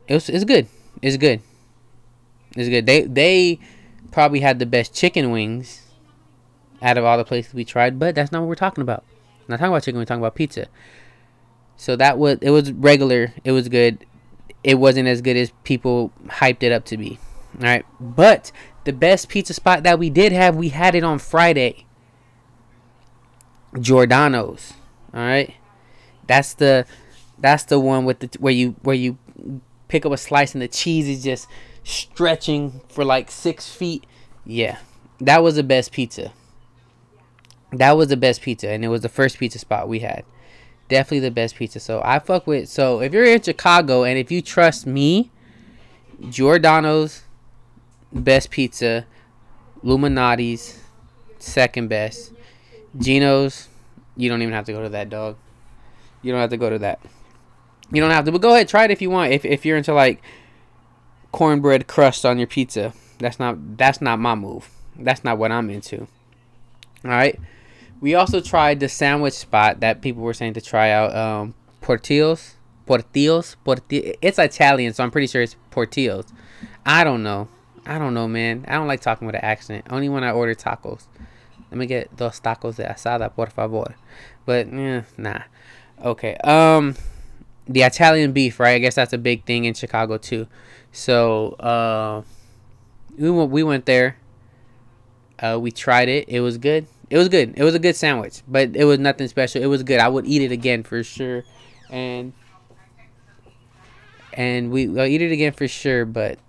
it 0.06 0.14
was 0.14 0.28
it's 0.28 0.44
good. 0.44 0.68
It's 1.02 1.16
good. 1.16 1.40
It's 2.56 2.68
good. 2.68 2.86
They 2.86 3.02
they 3.02 3.58
probably 4.12 4.40
had 4.40 4.58
the 4.58 4.66
best 4.66 4.94
chicken 4.94 5.30
wings 5.30 5.82
out 6.82 6.98
of 6.98 7.04
all 7.04 7.16
the 7.16 7.24
places 7.24 7.54
we 7.54 7.64
tried, 7.64 7.98
but 7.98 8.14
that's 8.14 8.30
not 8.30 8.40
what 8.40 8.48
we're 8.48 8.54
talking 8.54 8.82
about. 8.82 9.02
I'm 9.40 9.52
not 9.52 9.56
talking 9.58 9.72
about 9.72 9.82
chicken, 9.82 9.98
we're 9.98 10.04
talking 10.04 10.22
about 10.22 10.34
pizza. 10.34 10.66
So 11.76 11.96
that 11.96 12.18
was 12.18 12.38
it 12.40 12.50
was 12.50 12.72
regular. 12.72 13.34
It 13.42 13.52
was 13.52 13.68
good. 13.68 14.06
It 14.64 14.76
wasn't 14.76 15.06
as 15.06 15.20
good 15.20 15.36
as 15.36 15.52
people 15.62 16.10
hyped 16.26 16.62
it 16.62 16.72
up 16.72 16.86
to 16.86 16.96
be. 16.96 17.18
All 17.58 17.64
right, 17.64 17.84
but 18.00 18.50
the 18.84 18.92
best 18.92 19.28
pizza 19.28 19.54
spot 19.54 19.82
that 19.84 19.98
we 19.98 20.10
did 20.10 20.32
have, 20.32 20.56
we 20.56 20.70
had 20.70 20.94
it 20.94 21.04
on 21.04 21.18
Friday. 21.18 21.86
Giordano's. 23.78 24.72
All 25.12 25.20
right, 25.20 25.54
that's 26.26 26.54
the 26.54 26.86
that's 27.38 27.64
the 27.64 27.78
one 27.78 28.04
with 28.04 28.20
the 28.20 28.30
where 28.40 28.52
you 28.52 28.74
where 28.82 28.96
you 28.96 29.18
pick 29.88 30.06
up 30.06 30.12
a 30.12 30.16
slice 30.16 30.54
and 30.54 30.62
the 30.62 30.68
cheese 30.68 31.08
is 31.08 31.22
just 31.22 31.46
stretching 31.84 32.80
for 32.88 33.04
like 33.04 33.30
six 33.30 33.70
feet. 33.72 34.04
Yeah, 34.44 34.78
that 35.20 35.42
was 35.42 35.56
the 35.56 35.62
best 35.62 35.92
pizza. 35.92 36.32
That 37.72 37.96
was 37.96 38.08
the 38.08 38.16
best 38.16 38.40
pizza, 38.40 38.70
and 38.70 38.84
it 38.84 38.88
was 38.88 39.02
the 39.02 39.08
first 39.08 39.38
pizza 39.38 39.58
spot 39.58 39.88
we 39.88 40.00
had. 40.00 40.24
Definitely 40.88 41.20
the 41.20 41.30
best 41.30 41.56
pizza. 41.56 41.80
So 41.80 42.02
I 42.04 42.18
fuck 42.18 42.46
with. 42.46 42.68
So 42.68 43.00
if 43.00 43.12
you're 43.12 43.24
in 43.24 43.42
Chicago 43.42 44.04
and 44.04 44.18
if 44.18 44.30
you 44.30 44.42
trust 44.42 44.86
me, 44.86 45.30
Giordano's 46.28 47.22
best 48.12 48.50
pizza, 48.50 49.06
Luminati's 49.82 50.80
second 51.38 51.88
best, 51.88 52.32
Gino's. 52.98 53.68
You 54.16 54.28
don't 54.28 54.42
even 54.42 54.54
have 54.54 54.66
to 54.66 54.72
go 54.72 54.82
to 54.82 54.88
that 54.90 55.10
dog. 55.10 55.36
You 56.22 56.32
don't 56.32 56.40
have 56.40 56.50
to 56.50 56.56
go 56.56 56.70
to 56.70 56.78
that. 56.78 57.00
You 57.90 58.00
don't 58.00 58.10
have 58.10 58.24
to, 58.24 58.32
but 58.32 58.40
go 58.40 58.54
ahead, 58.54 58.68
try 58.68 58.84
it 58.84 58.90
if 58.90 59.02
you 59.02 59.10
want. 59.10 59.32
If 59.32 59.44
if 59.44 59.66
you're 59.66 59.76
into 59.76 59.92
like 59.92 60.22
cornbread 61.32 61.86
crust 61.86 62.24
on 62.24 62.38
your 62.38 62.46
pizza, 62.46 62.92
that's 63.18 63.38
not 63.38 63.76
that's 63.76 64.00
not 64.00 64.18
my 64.18 64.34
move. 64.34 64.70
That's 64.96 65.24
not 65.24 65.38
what 65.38 65.50
I'm 65.50 65.68
into. 65.68 66.06
All 67.04 67.10
right. 67.10 67.38
We 68.04 68.14
also 68.14 68.42
tried 68.42 68.80
the 68.80 68.90
sandwich 68.90 69.32
spot 69.32 69.80
that 69.80 70.02
people 70.02 70.22
were 70.22 70.34
saying 70.34 70.52
to 70.54 70.60
try 70.60 70.90
out. 70.90 71.16
Um, 71.16 71.54
Portillos, 71.80 72.52
Portillos, 72.86 73.56
Portillos. 73.64 74.14
It's 74.20 74.38
Italian, 74.38 74.92
so 74.92 75.02
I'm 75.02 75.10
pretty 75.10 75.26
sure 75.26 75.40
it's 75.40 75.56
Portillos. 75.70 76.30
I 76.84 77.02
don't 77.02 77.22
know. 77.22 77.48
I 77.86 77.98
don't 77.98 78.12
know, 78.12 78.28
man. 78.28 78.66
I 78.68 78.74
don't 78.74 78.88
like 78.88 79.00
talking 79.00 79.24
with 79.24 79.36
an 79.36 79.40
accent. 79.42 79.86
Only 79.88 80.10
when 80.10 80.22
I 80.22 80.32
order 80.32 80.54
tacos. 80.54 81.06
Let 81.70 81.78
me 81.78 81.86
get 81.86 82.14
dos 82.14 82.40
tacos 82.40 82.76
de 82.76 82.84
asada, 82.84 83.34
por 83.34 83.46
favor. 83.46 83.94
But 84.44 84.70
eh, 84.70 85.00
nah. 85.16 85.40
Okay. 86.04 86.36
Um, 86.44 86.96
the 87.66 87.84
Italian 87.84 88.32
beef, 88.32 88.60
right? 88.60 88.74
I 88.74 88.80
guess 88.80 88.96
that's 88.96 89.14
a 89.14 89.18
big 89.18 89.46
thing 89.46 89.64
in 89.64 89.72
Chicago 89.72 90.18
too. 90.18 90.46
So 90.92 91.52
uh, 91.52 92.20
we 93.16 93.30
went, 93.30 93.50
we 93.50 93.62
went 93.62 93.86
there. 93.86 94.18
Uh, 95.38 95.58
we 95.58 95.70
tried 95.70 96.10
it. 96.10 96.28
It 96.28 96.40
was 96.40 96.58
good. 96.58 96.86
It 97.14 97.18
was 97.18 97.28
good. 97.28 97.54
It 97.56 97.62
was 97.62 97.76
a 97.76 97.78
good 97.78 97.94
sandwich, 97.94 98.42
but 98.48 98.74
it 98.74 98.86
was 98.86 98.98
nothing 98.98 99.28
special. 99.28 99.62
It 99.62 99.66
was 99.66 99.84
good. 99.84 100.00
I 100.00 100.08
would 100.08 100.26
eat 100.26 100.42
it 100.42 100.50
again 100.50 100.82
for 100.82 101.04
sure, 101.04 101.44
and 101.88 102.32
and 104.32 104.72
we 104.72 104.88
will 104.88 105.06
eat 105.06 105.22
it 105.22 105.30
again 105.30 105.52
for 105.52 105.68
sure. 105.68 106.06
But 106.06 106.40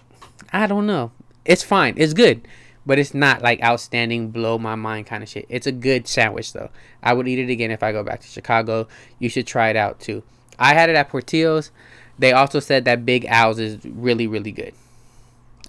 I 0.51 0.65
don't 0.65 0.87
know. 0.87 1.11
It's 1.45 1.61
fine. 1.61 1.93
It's 1.97 2.13
good, 2.13 2.47
but 2.83 2.97
it's 2.97 3.13
not 3.13 3.43
like 3.43 3.61
outstanding, 3.63 4.31
blow 4.31 4.57
my 4.57 4.73
mind 4.73 5.05
kind 5.05 5.21
of 5.21 5.29
shit. 5.29 5.45
It's 5.49 5.67
a 5.67 5.71
good 5.71 6.07
sandwich 6.07 6.51
though. 6.51 6.71
I 7.03 7.13
would 7.13 7.27
eat 7.27 7.37
it 7.37 7.51
again 7.51 7.69
if 7.69 7.83
I 7.83 7.91
go 7.91 8.01
back 8.03 8.21
to 8.21 8.27
Chicago. 8.27 8.87
You 9.19 9.29
should 9.29 9.45
try 9.45 9.69
it 9.69 9.75
out 9.75 9.99
too. 9.99 10.23
I 10.57 10.73
had 10.73 10.89
it 10.89 10.95
at 10.95 11.09
Portillo's. 11.09 11.69
They 12.17 12.31
also 12.31 12.59
said 12.59 12.85
that 12.85 13.05
Big 13.05 13.25
Al's 13.25 13.59
is 13.59 13.85
really 13.85 14.25
really 14.25 14.51
good. 14.51 14.73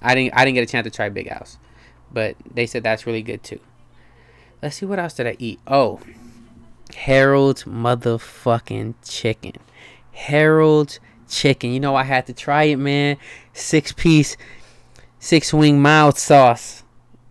I 0.00 0.15
didn't 0.15 0.33
I 0.35 0.47
didn't 0.47 0.55
get 0.55 0.67
a 0.67 0.73
chance 0.73 0.85
to 0.85 0.91
try 0.91 1.11
Big 1.11 1.29
Al's, 1.29 1.59
but 2.11 2.35
they 2.50 2.65
said 2.65 2.83
that's 2.83 3.07
really 3.07 3.21
good 3.21 3.43
too. 3.43 3.61
Let's 4.63 4.77
see 4.77 4.87
what 4.87 4.99
else 4.99 5.15
did 5.15 5.27
I 5.27 5.37
eat. 5.39 5.61
Oh, 5.67 6.01
Harold's 6.95 7.65
motherfucking 7.65 8.95
chicken. 9.05 9.53
Harold's 10.13 10.99
chicken. 11.29 11.73
You 11.73 11.81
know 11.81 11.95
I 11.95 12.05
had 12.05 12.27
to 12.27 12.33
try 12.33 12.65
it, 12.65 12.77
man. 12.77 13.19
Six 13.53 13.93
piece, 13.93 14.37
six 15.19 15.53
wing 15.53 15.81
mild 15.81 16.19
sauce. 16.19 16.85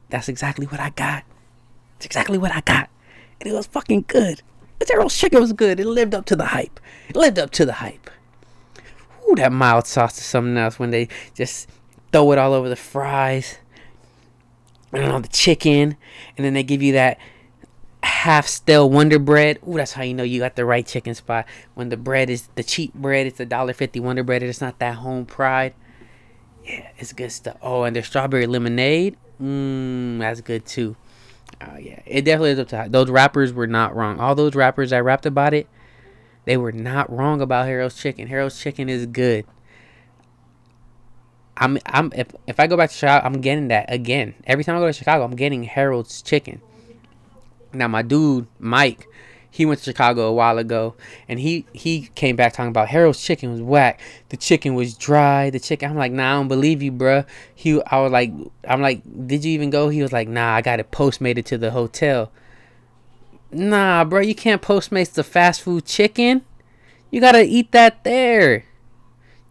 That's 0.10 0.30
exactly 0.30 0.68
what 0.68 0.80
I 0.80 0.92
got. 0.92 1.24
It's 1.98 2.06
exactly 2.06 2.38
what 2.38 2.52
I 2.52 2.62
got, 2.62 2.90
and 3.40 3.50
it 3.50 3.54
was 3.54 3.68
fucking 3.68 4.06
good. 4.08 4.42
But 4.78 4.90
Harold's 4.90 5.18
chicken 5.18 5.40
was 5.40 5.54
good. 5.54 5.80
It 5.80 5.88
lived 5.88 6.14
up 6.14 6.26
to 6.26 6.36
the 6.36 6.46
hype. 6.46 6.80
It 7.10 7.16
lived 7.16 7.40
up 7.40 7.52
to 7.52 7.66
the 7.66 7.74
hype. 7.74 8.10
Ooh, 9.28 9.36
that 9.36 9.52
mild 9.52 9.88
sauce 9.88 10.18
is 10.18 10.26
something 10.26 10.58
else 10.58 10.78
when 10.78 10.92
they 10.92 11.08
just 11.34 11.70
throw 12.12 12.32
it 12.32 12.38
all 12.38 12.54
over 12.54 12.70
the 12.70 12.76
fries 12.76 13.58
and 14.96 15.12
on 15.12 15.22
the 15.22 15.28
chicken, 15.28 15.98
and 16.38 16.46
then 16.46 16.54
they 16.54 16.64
give 16.64 16.82
you 16.82 16.94
that 16.94 17.18
half 18.04 18.48
stale 18.48 18.90
Wonder 18.90 19.20
Bread. 19.20 19.60
Ooh, 19.68 19.76
that's 19.76 19.94
how 19.94 20.04
you 20.04 20.14
know 20.14 20.24
you 20.24 20.40
got 20.40 20.56
the 20.56 20.66
right 20.66 20.86
chicken 20.86 21.16
spot. 21.16 21.46
When 21.74 21.90
the 21.90 21.98
bread 21.98 22.30
is 22.30 22.48
the 22.56 22.64
cheap 22.64 22.94
bread, 22.94 23.28
it's 23.28 23.40
a 23.40 23.46
dollar 23.46 23.74
fifty 23.74 24.00
Wonder 24.00 24.24
Bread. 24.24 24.44
It's 24.44 24.62
not 24.62 24.80
that 24.80 24.96
home 24.96 25.26
pride. 25.26 25.74
Yeah, 26.64 26.90
it's 26.98 27.14
good 27.14 27.32
stuff. 27.32 27.58
Oh, 27.62 27.84
and 27.84 27.96
their 27.96 28.04
strawberry 28.04 28.48
lemonade. 28.48 29.18
Mmm, 29.42 30.20
that's 30.20 30.42
good 30.42 30.66
too. 30.66 30.96
Oh 31.62 31.78
yeah, 31.78 32.02
it 32.06 32.26
definitely 32.26 32.52
is 32.52 32.60
up 32.60 32.68
to 32.70 32.88
those 32.90 33.10
rappers 33.10 33.54
were 33.54 33.68
not 33.68 33.96
wrong. 33.96 34.20
All 34.20 34.36
those 34.36 34.56
rappers 34.56 34.90
that 34.90 35.04
rapped 35.04 35.26
about 35.26 35.54
it, 35.54 35.68
they 36.46 36.58
were 36.58 36.72
not 36.72 37.12
wrong 37.12 37.42
about 37.42 37.68
Harold's 37.68 38.02
Chicken. 38.02 38.28
Harold's 38.28 38.60
Chicken 38.60 38.90
is 38.90 39.06
good. 39.06 39.46
I'm 41.58 41.78
I'm 41.86 42.12
if 42.16 42.28
if 42.48 42.60
I 42.60 42.68
go 42.68 42.76
back 42.78 42.90
to 42.90 42.96
Chicago, 42.96 43.26
I'm 43.26 43.42
getting 43.42 43.70
that 43.70 43.92
again. 43.92 44.36
Every 44.46 44.64
time 44.64 44.76
I 44.76 44.80
go 44.80 44.88
to 44.88 44.94
Chicago, 44.94 45.24
I'm 45.24 45.36
getting 45.36 45.64
Harold's 45.64 46.22
Chicken. 46.22 46.62
Now 47.74 47.88
my 47.88 48.02
dude 48.02 48.48
Mike, 48.60 49.08
he 49.50 49.66
went 49.66 49.80
to 49.80 49.86
Chicago 49.86 50.28
a 50.28 50.34
while 50.34 50.58
ago, 50.58 50.96
and 51.30 51.40
he 51.40 51.66
he 51.72 52.10
came 52.16 52.36
back 52.36 52.54
talking 52.54 52.70
about 52.70 52.90
Harold's 52.90 53.22
Chicken 53.22 53.52
was 53.52 53.62
whack. 53.62 54.02
The 54.30 54.38
chicken 54.38 54.76
was 54.76 54.96
dry. 54.96 55.50
The 55.50 55.60
chicken. 55.60 55.90
I'm 55.90 55.98
like, 55.98 56.12
nah, 56.12 56.32
I 56.32 56.34
don't 56.36 56.50
believe 56.50 56.82
you, 56.82 56.92
bruh. 56.92 57.26
He 57.54 57.82
I 57.84 58.02
was 58.02 58.12
like, 58.12 58.34
I'm 58.68 58.82
like, 58.82 59.02
did 59.28 59.46
you 59.46 59.52
even 59.54 59.70
go? 59.70 59.88
He 59.90 60.02
was 60.02 60.12
like, 60.12 60.28
nah, 60.28 60.56
I 60.56 60.62
got 60.62 60.80
it 60.80 60.92
postmated 60.92 61.46
to 61.46 61.58
the 61.58 61.72
hotel. 61.72 62.32
Nah, 63.52 64.04
bro, 64.04 64.20
you 64.20 64.36
can't 64.36 64.62
postmate 64.62 65.14
the 65.14 65.24
fast 65.24 65.62
food 65.62 65.86
chicken. 65.86 66.44
You 67.12 67.22
gotta 67.22 67.44
eat 67.44 67.72
that 67.72 68.04
there. 68.04 68.66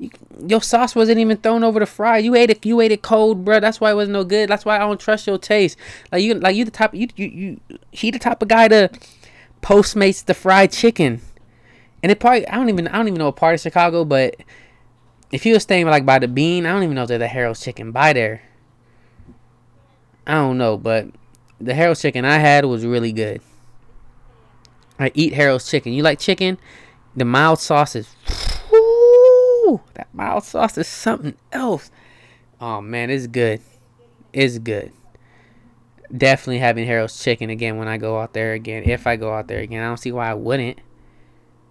You, 0.05 0.11
your 0.47 0.63
sauce 0.63 0.95
wasn't 0.95 1.19
even 1.19 1.37
thrown 1.39 1.65
over 1.65 1.81
the 1.81 1.87
fry. 1.87 2.19
You 2.19 2.35
ate 2.35 2.51
it. 2.51 2.65
You 2.65 2.81
ate 2.81 2.93
it 2.93 3.03
cold, 3.03 3.45
bro. 3.45 3.61
That's 3.61 3.81
why 3.81 3.91
it 3.91 3.95
wasn't 3.95 4.15
no 4.15 4.25
good. 4.25 4.49
That's 4.49 4.65
why 4.65 4.77
I 4.77 4.81
don't 4.81 5.01
trust 5.01 5.27
your 5.27 5.39
taste. 5.39 5.77
Like 6.13 6.23
you, 6.23 6.35
like 6.35 6.57
you 6.57 6.65
the 6.65 6.71
type. 6.71 6.95
You, 6.95 7.09
you, 7.17 7.27
you. 7.27 7.79
He 7.91 8.11
the 8.11 8.19
type 8.19 8.43
of 8.43 8.49
guy 8.49 8.69
to 8.69 8.91
postmates 9.63 10.25
the 10.25 10.35
fried 10.35 10.73
chicken, 10.73 11.21
and 12.03 12.13
it 12.13 12.21
probably. 12.21 12.47
I 12.49 12.57
don't 12.57 12.69
even. 12.69 12.89
I 12.89 12.97
don't 12.97 13.09
even 13.09 13.19
know 13.19 13.29
a 13.29 13.33
part 13.33 13.55
of 13.55 13.61
Chicago, 13.61 14.05
but 14.05 14.37
if 15.33 15.45
you 15.45 15.55
was 15.55 15.63
staying 15.63 15.87
like 15.87 16.07
by 16.07 16.19
the 16.19 16.29
Bean, 16.29 16.67
I 16.67 16.73
don't 16.73 16.85
even 16.85 16.95
know 16.95 17.03
if 17.03 17.09
there's 17.09 17.21
a 17.21 17.27
Harold's 17.27 17.61
Chicken 17.61 17.91
by 17.91 18.13
there. 18.13 18.43
I 20.27 20.35
don't 20.35 20.59
know, 20.59 20.77
but 20.77 21.09
the 21.61 21.75
Harold's 21.75 22.01
Chicken 22.01 22.25
I 22.25 22.39
had 22.39 22.65
was 22.65 22.87
really 22.87 23.13
good. 23.13 23.41
I 24.99 25.11
eat 25.15 25.33
Harold's 25.33 25.69
Chicken. 25.69 25.93
You 25.93 26.03
like 26.03 26.21
chicken? 26.21 26.59
The 27.17 27.25
mild 27.25 27.59
sauce 27.59 27.97
is 27.97 28.15
that 29.95 30.09
mild 30.13 30.45
sauce 30.45 30.79
is 30.79 30.89
something 30.89 31.35
else. 31.53 31.91
Oh 32.61 32.81
man, 32.81 33.11
it's 33.11 33.27
good. 33.27 33.61
It's 34.33 34.59
good. 34.59 34.93
Definitely 36.15 36.59
having 36.59 36.87
Harold's 36.87 37.23
chicken 37.23 37.51
again 37.51 37.77
when 37.77 37.89
I 37.89 37.99
go 37.99 38.21
out 38.21 38.35
there 38.35 38.53
again. 38.53 38.85
If 38.85 39.07
I 39.07 39.17
go 39.17 39.33
out 39.33 39.49
there 39.49 39.61
again, 39.61 39.83
I 39.83 39.87
don't 39.87 39.97
see 39.97 40.13
why 40.13 40.31
I 40.31 40.35
wouldn't. 40.35 40.79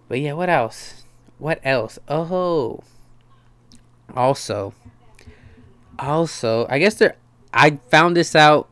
But 0.08 0.20
yeah, 0.20 0.34
what 0.34 0.50
else? 0.50 1.04
What 1.38 1.60
else? 1.64 1.98
Oh, 2.08 2.80
also, 4.14 4.74
also, 5.98 6.66
I 6.68 6.78
guess 6.78 6.94
they're. 6.94 7.16
I 7.52 7.78
found 7.90 8.16
this 8.16 8.34
out 8.34 8.68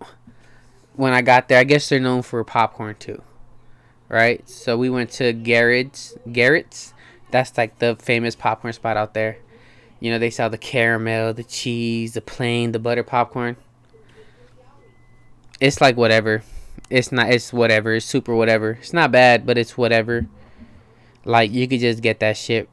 when 0.95 1.13
I 1.13 1.23
got 1.23 1.49
there. 1.49 1.59
I 1.59 1.65
guess 1.65 1.89
they're 1.89 2.01
known 2.01 2.23
for 2.23 2.43
popcorn 2.45 2.97
too, 2.99 3.23
right? 4.09 4.47
So 4.49 4.77
we 4.77 4.91
went 4.91 5.11
to 5.13 5.33
Garrett's. 5.33 6.17
Garrett's 6.31 6.93
that's 7.33 7.59
like 7.59 7.79
the 7.81 7.97
famous 7.97 8.37
popcorn 8.37 8.73
spot 8.73 8.97
out 8.97 9.15
there. 9.15 9.39
You 9.99 10.11
know, 10.11 10.19
they 10.19 10.31
sell 10.31 10.51
the 10.51 10.59
caramel, 10.59 11.35
the 11.35 11.45
cheese, 11.45 12.15
the 12.15 12.21
plain, 12.21 12.73
the 12.73 12.79
butter 12.79 13.03
popcorn. 13.03 13.57
It's 15.61 15.81
like 15.81 15.97
whatever. 15.97 16.43
It's 16.91 17.11
not 17.11 17.31
it's 17.31 17.53
whatever. 17.53 17.95
It's 17.95 18.07
super 18.07 18.35
whatever. 18.35 18.73
It's 18.81 18.93
not 18.93 19.11
bad, 19.11 19.47
but 19.47 19.59
it's 19.59 19.77
whatever. 19.77 20.27
Like 21.25 21.53
you 21.53 21.67
could 21.67 21.81
just 21.81 22.03
get 22.03 22.21
that 22.21 22.37
shit 22.37 22.69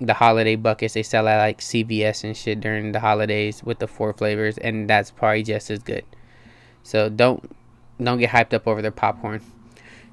the 0.00 0.14
holiday 0.14 0.56
buckets 0.56 0.94
they 0.94 1.02
sell 1.02 1.28
at 1.28 1.36
like 1.36 1.58
CVS 1.58 2.24
and 2.24 2.34
shit 2.34 2.60
during 2.60 2.92
the 2.92 3.00
holidays 3.00 3.62
with 3.62 3.78
the 3.78 3.86
four 3.86 4.14
flavors 4.14 4.56
and 4.56 4.88
that's 4.88 5.10
probably 5.10 5.42
just 5.42 5.70
as 5.70 5.80
good. 5.80 6.04
So 6.82 7.10
don't 7.10 7.54
don't 8.02 8.18
get 8.18 8.30
hyped 8.30 8.54
up 8.54 8.66
over 8.66 8.80
their 8.80 8.90
popcorn. 8.90 9.42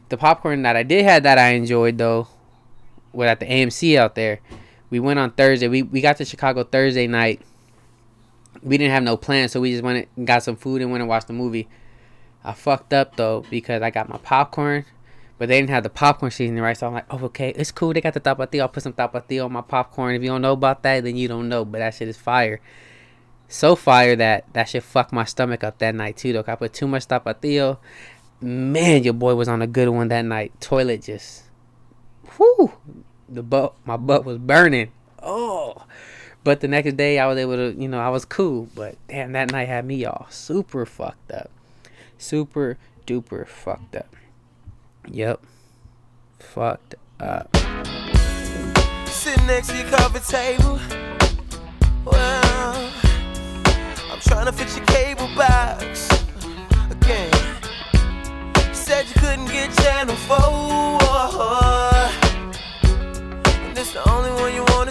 The 0.10 0.18
popcorn 0.18 0.64
that 0.64 0.76
I 0.76 0.84
did 0.84 1.06
have 1.06 1.24
that 1.24 1.38
I 1.38 1.52
enjoyed 1.52 1.98
though 1.98 2.28
with 3.14 3.28
at 3.28 3.40
the 3.40 3.46
AMC 3.46 3.98
out 3.98 4.16
there 4.16 4.40
We 4.90 5.00
went 5.00 5.20
on 5.20 5.32
Thursday. 5.32 5.68
We 5.68 5.84
we 5.84 6.02
got 6.02 6.18
to 6.18 6.26
Chicago 6.26 6.64
Thursday 6.64 7.08
night. 7.08 7.42
We 8.64 8.78
didn't 8.78 8.94
have 8.94 9.04
no 9.04 9.18
plans, 9.18 9.52
so 9.52 9.62
we 9.62 9.72
just 9.72 9.84
went 9.84 10.08
and 10.16 10.26
got 10.28 10.44
some 10.44 10.56
food 10.56 10.82
and 10.82 10.92
went 10.92 11.02
and 11.02 11.10
watched 11.10 11.28
the 11.28 11.34
movie. 11.34 11.68
I 12.44 12.54
fucked 12.54 12.94
up 12.94 13.16
though 13.18 13.46
because 13.50 13.82
I 13.82 13.90
got 13.90 14.08
my 14.10 14.18
popcorn, 14.18 14.86
but 15.38 15.50
they 15.50 15.60
didn't 15.60 15.72
have 15.72 15.84
the 15.84 15.90
popcorn 15.90 16.32
seasoning 16.32 16.64
right. 16.64 16.78
So 16.78 16.88
I'm 16.88 16.94
like, 16.94 17.06
oh 17.12 17.26
okay, 17.26 17.50
it's 17.50 17.72
cool. 17.72 17.94
They 17.94 18.02
got 18.02 18.14
the 18.14 18.22
tapatio. 18.22 18.62
I'll 18.62 18.70
put 18.70 18.84
some 18.84 18.94
tapatio 18.94 19.46
on 19.46 19.52
my 19.52 19.62
popcorn. 19.62 20.16
If 20.16 20.22
you 20.22 20.30
don't 20.30 20.42
know 20.42 20.54
about 20.54 20.84
that, 20.84 21.04
then 21.04 21.18
you 21.18 21.28
don't 21.28 21.50
know. 21.50 21.66
But 21.66 21.80
that 21.80 21.94
shit 21.96 22.08
is 22.08 22.18
fire. 22.18 22.62
So 23.50 23.76
fire 23.76 24.16
that 24.16 24.52
that 24.54 24.70
shit 24.70 24.84
fucked 24.84 25.14
my 25.14 25.26
stomach 25.26 25.64
up 25.64 25.78
that 25.80 25.96
night 25.96 26.18
too. 26.18 26.34
Though 26.34 26.44
I 26.48 26.56
put 26.56 26.74
too 26.74 26.88
much 26.88 27.08
tapatio. 27.08 27.78
Man, 28.40 29.04
your 29.04 29.14
boy 29.14 29.34
was 29.34 29.48
on 29.48 29.64
a 29.64 29.68
good 29.68 29.90
one 29.90 30.10
that 30.10 30.22
night. 30.22 30.52
Toilet 30.62 31.02
just, 31.02 31.46
whoo, 32.38 32.74
the 33.28 33.44
butt, 33.44 33.74
my 33.86 33.98
butt 33.98 34.26
was 34.26 34.38
burning. 34.38 34.92
Oh, 35.22 35.84
but 36.44 36.62
the 36.62 36.68
next 36.68 36.96
day 36.98 37.20
I 37.20 37.28
was 37.28 37.38
able 37.38 37.56
to, 37.56 37.74
you 37.78 37.88
know, 37.88 38.00
I 38.00 38.10
was 38.10 38.26
cool. 38.26 38.70
But 38.76 38.96
damn, 39.08 39.34
that 39.34 39.52
night 39.52 39.68
had 39.68 39.86
me 39.86 40.06
all 40.06 40.28
super 40.30 40.86
fucked 40.86 41.32
up 41.32 41.50
super 42.18 42.78
duper 43.06 43.48
fucked 43.48 43.96
up. 43.96 44.16
Yep. 45.10 45.42
Fucked 46.40 46.96
up. 47.20 47.56
Sitting 49.08 49.48
next 49.48 49.70
to 49.70 49.78
your 49.78 49.90
coffee 49.90 50.20
table. 50.32 50.80
Well, 52.06 52.92
I'm 54.12 54.20
trying 54.22 54.46
to 54.46 54.52
fit 54.52 54.76
your 54.76 54.86
cable 54.86 55.30
box 55.36 56.10
again. 56.90 57.32
Said 58.74 59.08
you 59.08 59.14
couldn't 59.20 59.48
get 59.48 59.74
channel 59.78 60.16
4. 60.16 61.97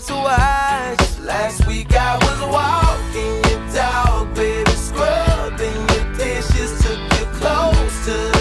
To 0.07 0.15
watch. 0.15 1.19
Last 1.21 1.67
week 1.67 1.93
I 1.93 2.17
was 2.17 2.41
walking 2.55 3.35
your 3.51 3.75
dog, 3.75 4.35
baby, 4.35 4.71
scrubbing 4.71 5.81
your 5.95 6.17
dishes, 6.17 6.81
took 6.83 7.01
you 7.19 7.27
close 7.39 8.07
to 8.07 8.36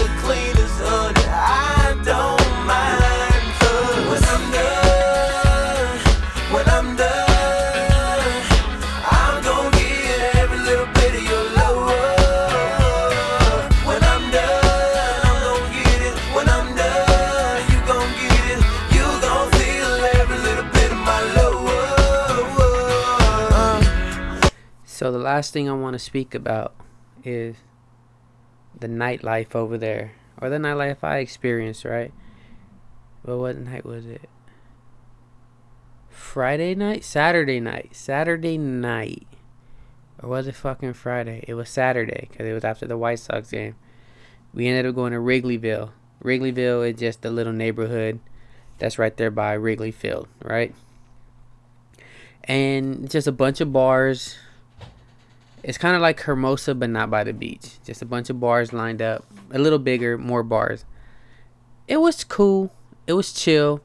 last 25.26 25.52
thing 25.52 25.68
I 25.68 25.72
want 25.72 25.94
to 25.94 25.98
speak 25.98 26.34
about 26.34 26.72
is 27.24 27.56
the 28.78 28.86
nightlife 28.86 29.54
over 29.54 29.76
there, 29.76 30.12
or 30.40 30.48
the 30.48 30.58
nightlife 30.58 31.02
I 31.02 31.18
experienced. 31.18 31.84
Right? 31.84 32.12
But 33.24 33.38
what 33.38 33.58
night 33.58 33.84
was 33.84 34.06
it? 34.06 34.28
Friday 36.08 36.74
night, 36.74 37.02
Saturday 37.04 37.60
night, 37.60 37.90
Saturday 37.92 38.56
night, 38.56 39.26
or 40.22 40.28
was 40.28 40.46
it 40.46 40.54
fucking 40.54 40.94
Friday? 40.94 41.44
It 41.48 41.54
was 41.54 41.68
Saturday 41.68 42.28
because 42.30 42.46
it 42.46 42.52
was 42.52 42.64
after 42.64 42.86
the 42.86 42.96
White 42.96 43.18
Sox 43.18 43.50
game. 43.50 43.74
We 44.54 44.68
ended 44.68 44.86
up 44.86 44.94
going 44.94 45.12
to 45.12 45.18
Wrigleyville. 45.18 45.90
Wrigleyville 46.22 46.88
is 46.90 46.98
just 46.98 47.24
a 47.24 47.30
little 47.30 47.52
neighborhood 47.52 48.20
that's 48.78 48.98
right 48.98 49.16
there 49.16 49.30
by 49.30 49.54
Wrigley 49.54 49.90
Field, 49.90 50.28
right? 50.42 50.74
And 52.44 53.10
just 53.10 53.26
a 53.26 53.32
bunch 53.32 53.60
of 53.60 53.72
bars. 53.72 54.36
It's 55.66 55.78
kind 55.78 55.96
of 55.96 56.00
like 56.00 56.20
Hermosa, 56.20 56.76
but 56.76 56.90
not 56.90 57.10
by 57.10 57.24
the 57.24 57.32
beach. 57.32 57.82
Just 57.84 58.00
a 58.00 58.06
bunch 58.06 58.30
of 58.30 58.38
bars 58.38 58.72
lined 58.72 59.02
up, 59.02 59.24
a 59.50 59.58
little 59.58 59.80
bigger, 59.80 60.16
more 60.16 60.44
bars. 60.44 60.84
It 61.88 61.96
was 61.96 62.22
cool. 62.22 62.72
It 63.08 63.14
was 63.14 63.32
chill. 63.32 63.82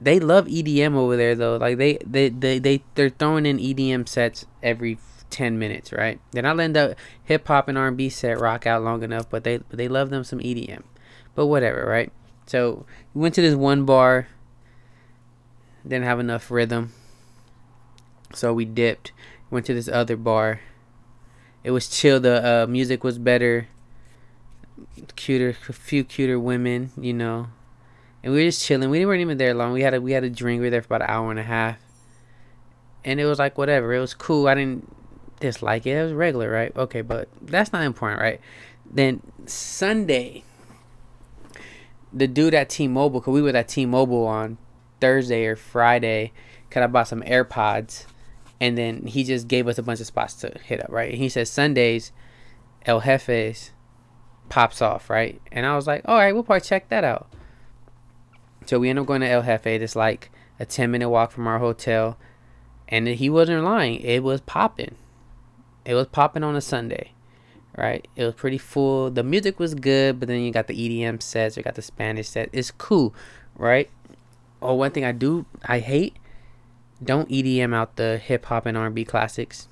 They 0.00 0.18
love 0.18 0.46
EDM 0.46 0.94
over 0.94 1.14
there 1.14 1.34
though. 1.34 1.58
Like 1.58 1.76
they 1.76 1.98
they 2.06 2.30
they, 2.30 2.58
they 2.58 2.82
they're 2.94 3.10
throwing 3.10 3.44
in 3.44 3.58
EDM 3.58 4.08
sets 4.08 4.46
every 4.62 4.98
10 5.28 5.58
minutes, 5.58 5.92
right? 5.92 6.18
They're 6.30 6.42
not 6.42 6.56
letting 6.56 6.72
the 6.72 6.96
hip 7.22 7.46
hop 7.46 7.68
and 7.68 7.76
R&B 7.76 8.08
set 8.08 8.40
rock 8.40 8.66
out 8.66 8.82
long 8.82 9.02
enough, 9.02 9.28
but 9.28 9.44
they 9.44 9.58
they 9.68 9.88
love 9.88 10.08
them 10.08 10.24
some 10.24 10.38
EDM. 10.38 10.84
But 11.34 11.46
whatever, 11.48 11.84
right? 11.86 12.10
So, 12.46 12.86
we 13.12 13.20
went 13.20 13.34
to 13.34 13.42
this 13.42 13.54
one 13.54 13.84
bar 13.84 14.26
didn't 15.82 16.04
have 16.04 16.20
enough 16.20 16.50
rhythm. 16.50 16.92
So 18.34 18.52
we 18.52 18.64
dipped, 18.64 19.12
went 19.50 19.66
to 19.66 19.74
this 19.74 19.88
other 19.88 20.16
bar. 20.16 20.60
It 21.62 21.72
was 21.72 21.88
chill. 21.88 22.20
The 22.20 22.64
uh, 22.64 22.66
music 22.66 23.04
was 23.04 23.18
better. 23.18 23.68
Cuter, 25.16 25.56
a 25.68 25.72
few 25.72 26.04
cuter 26.04 26.38
women, 26.38 26.90
you 26.98 27.12
know. 27.12 27.48
And 28.22 28.32
we 28.32 28.40
were 28.40 28.48
just 28.48 28.64
chilling. 28.64 28.90
We 28.90 29.04
weren't 29.04 29.20
even 29.20 29.38
there 29.38 29.54
long. 29.54 29.72
We 29.72 29.82
had 29.82 29.94
a 29.94 30.00
we 30.00 30.12
had 30.12 30.24
a 30.24 30.30
drink. 30.30 30.60
We 30.60 30.66
were 30.66 30.70
there 30.70 30.82
for 30.82 30.94
about 30.94 31.02
an 31.02 31.10
hour 31.10 31.30
and 31.30 31.40
a 31.40 31.44
half. 31.44 31.78
And 33.04 33.18
it 33.18 33.24
was 33.24 33.38
like 33.38 33.56
whatever. 33.56 33.94
It 33.94 34.00
was 34.00 34.14
cool. 34.14 34.46
I 34.46 34.54
didn't 34.54 34.94
dislike 35.40 35.86
it. 35.86 35.96
It 35.96 36.02
was 36.02 36.12
regular, 36.12 36.50
right? 36.50 36.74
Okay, 36.76 37.00
but 37.00 37.28
that's 37.40 37.72
not 37.72 37.82
important, 37.82 38.20
right? 38.20 38.40
Then 38.90 39.22
Sunday, 39.46 40.44
the 42.12 42.28
dude 42.28 42.54
at 42.54 42.68
T-Mobile, 42.68 43.22
cause 43.22 43.32
we 43.32 43.42
were 43.42 43.50
at 43.50 43.68
T-Mobile 43.68 44.26
on 44.26 44.58
Thursday 45.00 45.46
or 45.46 45.56
Friday, 45.56 46.32
cause 46.70 46.82
I 46.82 46.86
bought 46.88 47.08
some 47.08 47.22
AirPods, 47.22 48.04
and 48.60 48.76
then 48.76 49.06
he 49.06 49.24
just 49.24 49.48
gave 49.48 49.66
us 49.66 49.78
a 49.78 49.82
bunch 49.82 50.00
of 50.00 50.06
spots 50.06 50.34
to 50.34 50.54
hit 50.62 50.82
up, 50.84 50.90
right? 50.90 51.10
And 51.10 51.18
he 51.18 51.28
says 51.28 51.50
Sundays, 51.50 52.12
El 52.84 53.00
Jefe's 53.00 53.72
pops 54.50 54.82
off, 54.82 55.08
right? 55.08 55.40
And 55.50 55.64
I 55.64 55.74
was 55.74 55.86
like, 55.86 56.02
all 56.04 56.18
right, 56.18 56.34
we'll 56.34 56.42
probably 56.42 56.60
check 56.60 56.90
that 56.90 57.04
out. 57.04 57.32
So 58.66 58.78
we 58.78 58.90
end 58.90 58.98
up 58.98 59.06
going 59.06 59.22
to 59.22 59.28
El 59.28 59.42
Jefe. 59.42 59.66
It's 59.66 59.96
like 59.96 60.30
a 60.58 60.66
10 60.66 60.90
minute 60.90 61.08
walk 61.08 61.32
from 61.32 61.46
our 61.46 61.58
hotel. 61.58 62.18
And 62.88 63.08
he 63.08 63.30
wasn't 63.30 63.64
lying. 63.64 64.00
It 64.00 64.22
was 64.22 64.40
popping. 64.42 64.96
It 65.84 65.94
was 65.94 66.08
popping 66.08 66.42
on 66.42 66.56
a 66.56 66.60
Sunday, 66.60 67.12
right? 67.76 68.06
It 68.16 68.24
was 68.24 68.34
pretty 68.34 68.58
full. 68.58 69.10
The 69.10 69.22
music 69.22 69.58
was 69.58 69.74
good, 69.74 70.20
but 70.20 70.28
then 70.28 70.40
you 70.40 70.50
got 70.50 70.66
the 70.66 70.74
EDM 70.74 71.22
sets, 71.22 71.56
you 71.56 71.62
got 71.62 71.76
the 71.76 71.82
Spanish 71.82 72.28
set. 72.28 72.50
It's 72.52 72.70
cool, 72.70 73.14
right? 73.56 73.88
Oh, 74.60 74.74
one 74.74 74.90
thing 74.90 75.04
I 75.04 75.12
do 75.12 75.46
I 75.64 75.78
hate, 75.78 76.16
don't 77.02 77.28
EDM 77.28 77.74
out 77.74 77.96
the 77.96 78.18
hip 78.18 78.46
hop 78.46 78.66
and 78.66 78.76
R&B 78.76 79.04
classics. 79.04 79.68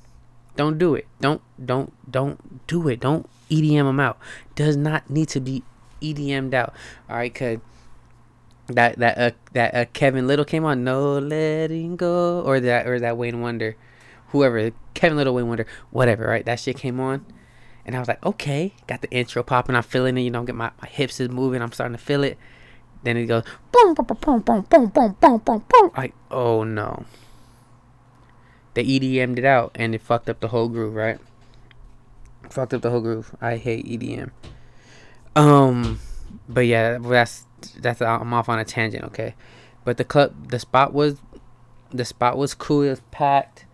Don't 0.57 0.79
do 0.79 0.95
it. 0.95 1.07
Don't 1.21 1.41
don't 1.65 1.93
don't 2.11 2.67
do 2.67 2.89
it. 2.89 3.01
Don't 3.01 3.29
EDM 3.49 3.85
them 3.85 4.01
out. 4.01 4.19
Does 4.55 4.77
not 4.77 5.09
need 5.09 5.29
to 5.29 5.41
be 5.41 5.63
EDM'd 6.03 6.55
out. 6.55 6.75
All 7.09 7.17
right, 7.17 7.33
cause 7.33 7.59
that 8.67 8.99
that 8.99 9.19
uh, 9.19 9.31
that 9.53 9.75
uh, 9.75 9.85
Kevin 9.93 10.27
Lyttle 10.27 10.45
came 10.45 10.65
on. 10.65 10.85
No 10.85 11.19
letting 11.19 11.97
go, 11.97 12.43
or 12.43 12.61
that 12.61 12.87
or 12.87 12.99
that 12.99 13.17
Wayne 13.17 13.41
Wonder, 13.41 13.77
whoever 14.29 14.73
Kevin 14.95 15.17
Lyttle, 15.17 15.35
Wayne 15.35 15.49
Wonder, 15.49 15.67
whatever. 15.91 16.25
Right, 16.25 16.45
that 16.45 16.61
shit 16.61 16.77
came 16.77 16.99
on, 16.99 17.25
and 17.87 17.95
I 17.95 17.99
was 17.99 18.09
like, 18.09 18.25
okay, 18.25 18.75
got 18.87 19.01
the 19.01 19.11
intro 19.11 19.43
popping. 19.43 19.77
I'm 19.77 19.83
feeling 19.83 20.19
it. 20.19 20.23
You 20.23 20.31
know, 20.31 20.43
get 20.43 20.55
my, 20.55 20.71
my 20.83 20.89
hips 20.89 21.21
is 21.21 21.29
moving. 21.29 21.63
I'm 21.63 21.73
starting 21.73 21.97
to 21.97 22.03
feel 22.03 22.25
it. 22.25 22.39
Then 23.03 23.17
it 23.17 23.27
goes 23.27 23.45
boom, 23.73 23.95
boom, 23.95 24.07
boom, 24.07 24.41
boom, 24.41 24.61
boom, 24.63 24.87
boom, 24.87 25.17
boom, 25.21 25.39
boom, 25.39 25.65
boom. 25.69 25.91
Like, 25.97 26.15
oh 26.31 26.65
no. 26.65 27.05
They 28.75 28.85
EDM'd 28.85 29.39
it 29.39 29.45
out, 29.45 29.73
and 29.75 29.95
it 29.95 30.03
fucked 30.03 30.29
up 30.29 30.41
the 30.41 30.49
whole 30.49 30.69
groove. 30.69 30.95
Right. 30.95 31.19
Fucked 32.51 32.75
up 32.75 32.83
the 32.83 32.91
whole 32.91 33.01
groove. 33.01 33.35
I 33.41 33.57
hate 33.57 33.87
EDM. 33.87 34.31
Um, 35.35 36.01
but 36.49 36.67
yeah, 36.67 36.99
that's 36.99 37.47
that's 37.77 38.01
I'm 38.01 38.33
off 38.33 38.49
on 38.49 38.59
a 38.59 38.65
tangent, 38.65 39.05
okay. 39.05 39.35
But 39.85 39.97
the 39.97 40.05
club, 40.05 40.51
the 40.51 40.59
spot 40.59 40.93
was, 40.93 41.21
the 41.91 42.05
spot 42.05 42.37
was 42.37 42.55
cool. 42.55 42.83
It 42.83 42.91
was 42.91 43.03
packed. 43.11 43.65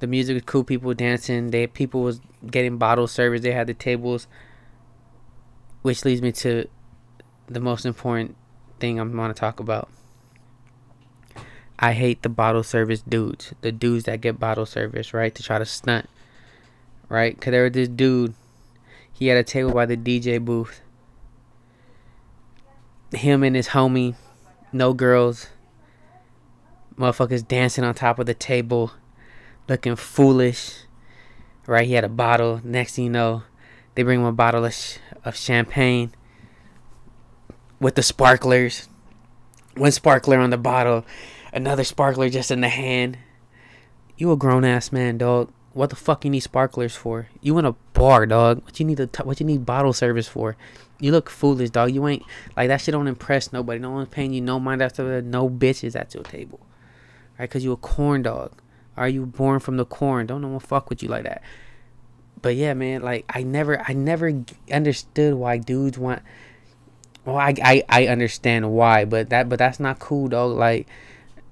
The 0.00 0.06
music 0.06 0.34
was 0.34 0.42
cool. 0.44 0.64
People 0.64 0.94
dancing. 0.94 1.50
They 1.50 1.66
people 1.66 2.02
was 2.02 2.20
getting 2.46 2.78
bottle 2.78 3.06
service. 3.06 3.42
They 3.42 3.52
had 3.52 3.66
the 3.66 3.74
tables. 3.74 4.26
Which 5.82 6.04
leads 6.04 6.22
me 6.22 6.32
to 6.32 6.68
the 7.46 7.60
most 7.60 7.86
important 7.86 8.36
thing 8.78 8.98
I'm 8.98 9.14
to 9.16 9.34
talk 9.34 9.60
about. 9.60 9.88
I 11.78 11.92
hate 11.92 12.22
the 12.22 12.28
bottle 12.28 12.62
service 12.62 13.02
dudes. 13.02 13.52
The 13.60 13.70
dudes 13.70 14.04
that 14.04 14.20
get 14.20 14.40
bottle 14.40 14.66
service, 14.66 15.14
right, 15.14 15.34
to 15.34 15.42
try 15.42 15.58
to 15.58 15.66
stunt, 15.66 16.08
right? 17.08 17.40
Cause 17.40 17.52
there 17.52 17.64
was 17.64 17.72
this 17.72 17.88
dude. 17.88 18.34
He 19.12 19.28
had 19.28 19.38
a 19.38 19.44
table 19.44 19.72
by 19.72 19.86
the 19.86 19.96
DJ 19.96 20.44
booth 20.44 20.80
him 23.12 23.42
and 23.42 23.56
his 23.56 23.68
homie, 23.68 24.14
no 24.72 24.92
girls, 24.92 25.48
motherfuckers 26.96 27.46
dancing 27.46 27.84
on 27.84 27.94
top 27.94 28.18
of 28.18 28.26
the 28.26 28.34
table, 28.34 28.92
looking 29.68 29.96
foolish. 29.96 30.84
Right, 31.66 31.86
he 31.86 31.92
had 31.92 32.04
a 32.04 32.08
bottle. 32.08 32.62
Next 32.64 32.94
thing 32.94 33.04
you 33.04 33.10
know, 33.10 33.42
they 33.94 34.02
bring 34.02 34.20
him 34.20 34.26
a 34.26 34.32
bottle 34.32 34.64
of, 34.64 34.72
sh- 34.72 34.98
of 35.24 35.36
champagne 35.36 36.12
with 37.80 37.94
the 37.94 38.02
sparklers. 38.02 38.88
One 39.76 39.92
sparkler 39.92 40.38
on 40.38 40.50
the 40.50 40.58
bottle. 40.58 41.04
another 41.52 41.84
sparkler 41.84 42.28
just 42.28 42.50
in 42.50 42.60
the 42.60 42.68
hand. 42.68 43.18
You 44.16 44.32
a 44.32 44.36
grown 44.36 44.64
ass 44.64 44.90
man, 44.90 45.18
dog. 45.18 45.52
What 45.72 45.90
the 45.90 45.96
fuck 45.96 46.24
you 46.24 46.30
need 46.30 46.40
sparklers 46.40 46.96
for? 46.96 47.28
You 47.40 47.56
in 47.58 47.64
a 47.64 47.72
bar, 47.92 48.26
dog. 48.26 48.64
What 48.64 48.80
you 48.80 48.86
need 48.86 48.98
a 48.98 49.08
what 49.22 49.38
you 49.38 49.46
need 49.46 49.64
bottle 49.64 49.92
service 49.92 50.26
for? 50.26 50.56
You 50.98 51.12
look 51.12 51.30
foolish, 51.30 51.70
dog. 51.70 51.92
You 51.92 52.08
ain't 52.08 52.24
like 52.56 52.68
that 52.68 52.80
shit 52.80 52.92
don't 52.92 53.06
impress 53.06 53.52
nobody. 53.52 53.78
No 53.78 53.92
one's 53.92 54.08
paying 54.08 54.32
you 54.32 54.40
no 54.40 54.58
mind 54.58 54.82
after 54.82 55.04
that. 55.08 55.24
no 55.24 55.48
bitches 55.48 55.94
at 55.94 56.14
your 56.14 56.24
table. 56.24 56.58
Right? 57.38 57.48
Cause 57.48 57.62
you 57.62 57.70
a 57.70 57.76
corn 57.76 58.22
dog. 58.22 58.60
Are 58.96 59.08
you 59.08 59.24
born 59.26 59.60
from 59.60 59.76
the 59.76 59.84
corn? 59.84 60.26
Don't 60.26 60.42
no 60.42 60.48
one 60.48 60.58
fuck 60.58 60.90
with 60.90 61.04
you 61.04 61.08
like 61.08 61.22
that. 61.22 61.42
But 62.42 62.56
yeah, 62.56 62.74
man, 62.74 63.02
like 63.02 63.24
I 63.28 63.44
never 63.44 63.80
I 63.86 63.92
never 63.92 64.42
understood 64.72 65.34
why 65.34 65.58
dudes 65.58 65.98
want 65.98 66.22
well, 67.28 67.36
I, 67.36 67.54
I, 67.62 67.82
I 67.88 68.06
understand 68.06 68.70
why, 68.72 69.04
but 69.04 69.28
that 69.30 69.48
but 69.48 69.58
that's 69.58 69.78
not 69.78 69.98
cool, 69.98 70.28
dog. 70.28 70.56
Like 70.56 70.88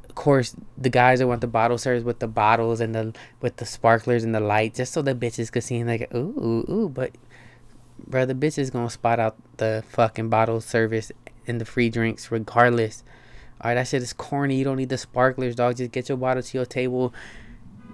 of 0.08 0.14
course, 0.14 0.56
the 0.78 0.88
guys 0.88 1.18
that 1.18 1.26
want 1.26 1.42
the 1.42 1.46
bottle 1.46 1.76
service 1.76 2.02
with 2.02 2.18
the 2.18 2.26
bottles 2.26 2.80
and 2.80 2.94
the 2.94 3.14
with 3.42 3.56
the 3.56 3.66
sparklers 3.66 4.24
and 4.24 4.34
the 4.34 4.40
light, 4.40 4.74
just 4.74 4.94
so 4.94 5.02
the 5.02 5.14
bitches 5.14 5.52
could 5.52 5.62
see 5.62 5.76
and 5.76 5.88
like, 5.88 6.12
ooh, 6.14 6.64
ooh. 6.70 6.90
But 6.92 7.12
bro, 8.06 8.24
the 8.24 8.34
bitch 8.34 8.56
is 8.58 8.70
gonna 8.70 8.88
spot 8.88 9.20
out 9.20 9.36
the 9.58 9.84
fucking 9.90 10.30
bottle 10.30 10.62
service 10.62 11.12
and 11.46 11.60
the 11.60 11.66
free 11.66 11.90
drinks 11.90 12.30
regardless. 12.30 13.04
All 13.60 13.68
right, 13.70 13.74
that 13.74 13.88
shit 13.88 14.02
is 14.02 14.14
corny. 14.14 14.56
You 14.56 14.64
don't 14.64 14.76
need 14.78 14.88
the 14.88 14.98
sparklers, 14.98 15.56
dog. 15.56 15.76
Just 15.76 15.92
get 15.92 16.08
your 16.08 16.16
bottle 16.16 16.42
to 16.42 16.58
your 16.58 16.66
table. 16.66 17.12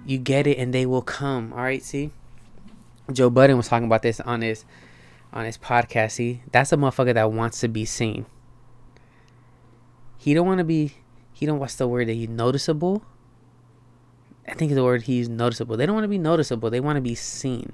You 0.07 0.19
get 0.19 0.47
it, 0.47 0.59
and 0.59 0.73
they 0.73 0.87
will 0.87 1.03
come. 1.03 1.53
All 1.53 1.63
right, 1.63 1.83
see. 1.83 2.11
Joe 3.13 3.31
Budden 3.31 3.57
was 3.57 3.67
talking 3.67 3.87
about 3.87 4.03
this 4.03 4.21
on 4.21 4.43
his 4.43 4.65
on 5.33 5.45
his 5.45 5.59
podcast. 5.59 6.13
See, 6.13 6.43
that's 6.51 6.73
a 6.73 6.77
motherfucker 6.77 7.15
that 7.15 7.33
wants 7.33 7.61
to 7.61 7.69
be 7.69 7.85
seen. 7.85 8.27
He 10.19 10.35
don't 10.35 10.47
want 10.47 10.59
to 10.59 10.65
be 10.65 10.95
he 11.33 11.47
don't 11.47 11.59
what's 11.59 11.75
the 11.75 11.89
word 11.89 12.09
that 12.09 12.15
he's 12.15 12.29
noticeable? 12.29 13.03
I 14.47 14.55
think 14.55 14.73
the 14.73 14.85
word 14.85 15.03
he's 15.03 15.29
noticeable. 15.29 15.77
They 15.77 15.87
don't 15.87 15.95
want 15.95 16.05
to 16.05 16.09
be 16.09 16.19
noticeable 16.19 16.71
they 16.71 16.81
want 16.81 16.97
to 16.97 17.03
be 17.03 17.15
seen. 17.15 17.73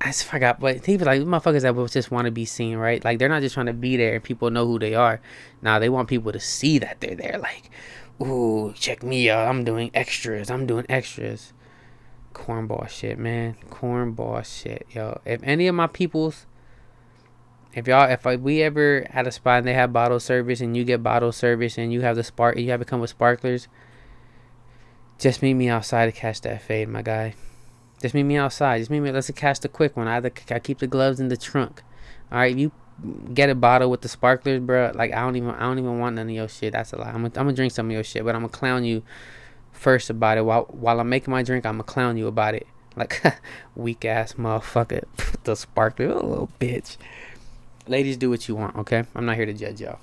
I 0.00 0.06
just 0.06 0.24
forgot 0.24 0.60
but 0.60 0.82
people 0.84 1.06
like 1.06 1.22
motherfuckers 1.22 1.62
that 1.62 1.90
just 1.90 2.10
want 2.10 2.26
to 2.26 2.30
be 2.30 2.44
seen 2.44 2.76
right? 2.76 3.04
Like 3.04 3.18
they're 3.18 3.28
not 3.28 3.42
just 3.42 3.54
trying 3.54 3.66
to 3.66 3.72
be 3.72 3.96
there 3.96 4.14
and 4.14 4.22
people 4.22 4.50
know 4.50 4.66
who 4.66 4.78
they 4.78 4.94
are. 4.94 5.20
Now 5.60 5.78
they 5.78 5.88
want 5.88 6.08
people 6.08 6.30
to 6.30 6.40
see 6.40 6.78
that 6.78 7.00
they're 7.00 7.16
there 7.16 7.38
like 7.38 7.70
ooh 8.20 8.72
check 8.74 9.02
me 9.02 9.30
out 9.30 9.48
i'm 9.48 9.64
doing 9.64 9.90
extras 9.94 10.50
i'm 10.50 10.66
doing 10.66 10.84
extras 10.88 11.52
cornball 12.34 12.88
shit 12.88 13.18
man. 13.18 13.56
Cornball 13.70 14.44
shit 14.44 14.86
yo. 14.90 15.20
If 15.24 15.42
any 15.42 15.66
of 15.66 15.74
my 15.74 15.86
peoples 15.86 16.46
if 17.74 17.86
y'all 17.86 18.10
if 18.10 18.24
we 18.40 18.62
ever 18.62 19.06
at 19.10 19.26
a 19.26 19.32
spot 19.32 19.58
and 19.58 19.68
they 19.68 19.74
have 19.74 19.92
bottle 19.92 20.20
service 20.20 20.60
and 20.60 20.76
you 20.76 20.84
get 20.84 21.02
bottle 21.02 21.32
service 21.32 21.78
and 21.78 21.92
you 21.92 22.00
have 22.00 22.16
the 22.16 22.24
spark 22.24 22.56
you 22.56 22.70
have 22.70 22.80
to 22.80 22.86
come 22.86 23.00
with 23.00 23.10
sparklers 23.10 23.68
just 25.18 25.42
meet 25.42 25.54
me 25.54 25.68
outside 25.68 26.06
to 26.06 26.12
catch 26.12 26.40
that 26.42 26.62
fade 26.62 26.88
my 26.88 27.02
guy. 27.02 27.34
Just 28.00 28.14
meet 28.14 28.22
me 28.22 28.36
outside. 28.36 28.78
Just 28.78 28.90
meet 28.90 29.00
me 29.00 29.10
let's 29.10 29.30
catch 29.32 29.60
the 29.60 29.68
quick 29.68 29.96
one. 29.96 30.06
I, 30.06 30.18
I 30.50 30.58
keep 30.60 30.78
the 30.78 30.86
gloves 30.86 31.18
in 31.18 31.28
the 31.28 31.36
trunk. 31.36 31.82
All 32.30 32.38
right 32.38 32.56
you 32.56 32.72
get 33.32 33.50
a 33.50 33.54
bottle 33.54 33.90
with 33.90 34.00
the 34.00 34.08
sparklers 34.08 34.58
bro 34.58 34.90
like 34.92 35.12
i 35.12 35.20
don't 35.20 35.36
even 35.36 35.50
i 35.50 35.60
don't 35.60 35.78
even 35.78 36.00
want 36.00 36.16
none 36.16 36.28
of 36.28 36.34
your 36.34 36.48
shit. 36.48 36.72
That's 36.72 36.92
a 36.92 36.98
lie. 36.98 37.08
I'm 37.08 37.14
gonna, 37.14 37.26
I'm 37.26 37.32
gonna 37.32 37.52
drink 37.52 37.72
some 37.72 37.86
of 37.86 37.92
your 37.92 38.02
shit 38.02 38.24
but 38.24 38.34
i'm 38.34 38.40
gonna 38.40 38.52
clown 38.52 38.84
you 38.84 39.02
first 39.78 40.10
about 40.10 40.36
it 40.36 40.44
while 40.44 40.64
while 40.70 41.00
i'm 41.00 41.08
making 41.08 41.30
my 41.30 41.42
drink 41.42 41.64
i'm 41.64 41.74
gonna 41.74 41.84
clown 41.84 42.16
you 42.16 42.26
about 42.26 42.54
it 42.54 42.66
like 42.96 43.22
weak 43.76 44.04
ass 44.04 44.34
motherfucker 44.34 45.04
the 45.44 45.54
sparkler 45.54 46.06
oh, 46.06 46.26
little 46.26 46.50
bitch 46.58 46.96
ladies, 47.88 48.16
do 48.16 48.30
what 48.30 48.48
you 48.48 48.54
want, 48.54 48.76
okay? 48.76 49.04
I'm 49.14 49.26
not 49.26 49.36
here 49.36 49.46
to 49.46 49.52
judge 49.52 49.80
y'all. 49.80 49.98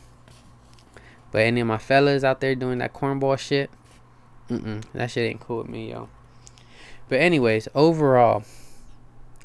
But 1.31 1.41
any 1.41 1.61
of 1.61 1.67
my 1.67 1.77
fellas 1.77 2.23
out 2.23 2.41
there 2.41 2.55
doing 2.55 2.79
that 2.79 2.93
cornball 2.93 3.37
shit, 3.37 3.69
mm-mm, 4.49 4.83
that 4.93 5.11
shit 5.11 5.29
ain't 5.29 5.39
cool 5.39 5.59
with 5.59 5.69
me, 5.69 5.91
yo. 5.91 6.09
But 7.07 7.19
anyways, 7.19 7.67
overall, 7.75 8.43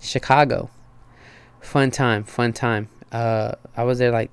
Chicago, 0.00 0.70
fun 1.60 1.90
time, 1.90 2.24
fun 2.24 2.52
time. 2.52 2.88
Uh, 3.12 3.52
I 3.76 3.84
was 3.84 3.98
there 3.98 4.12
like 4.12 4.30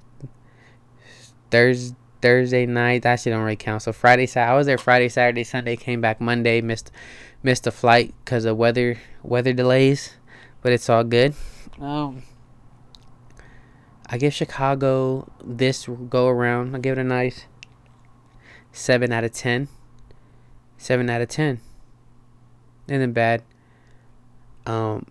Thursday, 1.52 1.96
Thursday 2.22 2.66
night. 2.66 3.04
That 3.04 3.20
shit 3.20 3.32
don't 3.32 3.44
really 3.44 3.56
count. 3.56 3.84
So 3.84 3.94
Friday, 3.94 4.26
Saturday, 4.26 4.52
I 4.52 4.56
was 4.56 4.68
there 4.68 4.78
Friday, 4.78 5.10
Saturday, 5.10 5.44
Sunday. 5.44 5.76
Came 5.76 6.02
back 6.02 6.20
Monday. 6.20 6.62
Missed 6.62 6.92
missed 7.44 7.68
a 7.68 7.72
flight 7.72 8.14
because 8.24 8.46
of 8.46 8.58
weather 8.58 8.98
weather 9.24 9.54
delays, 9.54 10.16
but 10.62 10.72
it's 10.72 10.90
all 10.90 11.04
good. 11.04 11.36
Um, 11.80 12.24
I 14.10 14.18
give 14.18 14.34
Chicago 14.34 15.32
this 15.44 15.88
go 16.10 16.28
around. 16.28 16.76
I 16.76 16.80
give 16.80 16.98
it 16.98 17.02
a 17.02 17.04
nice 17.04 17.46
seven 18.72 19.12
out 19.12 19.24
of 19.24 19.32
ten. 19.32 19.68
Seven 20.78 21.10
out 21.10 21.22
of 21.22 21.30
ten. 21.30 21.60
Isn't 22.88 23.14
bad. 23.14 23.44
Um, 24.66 25.06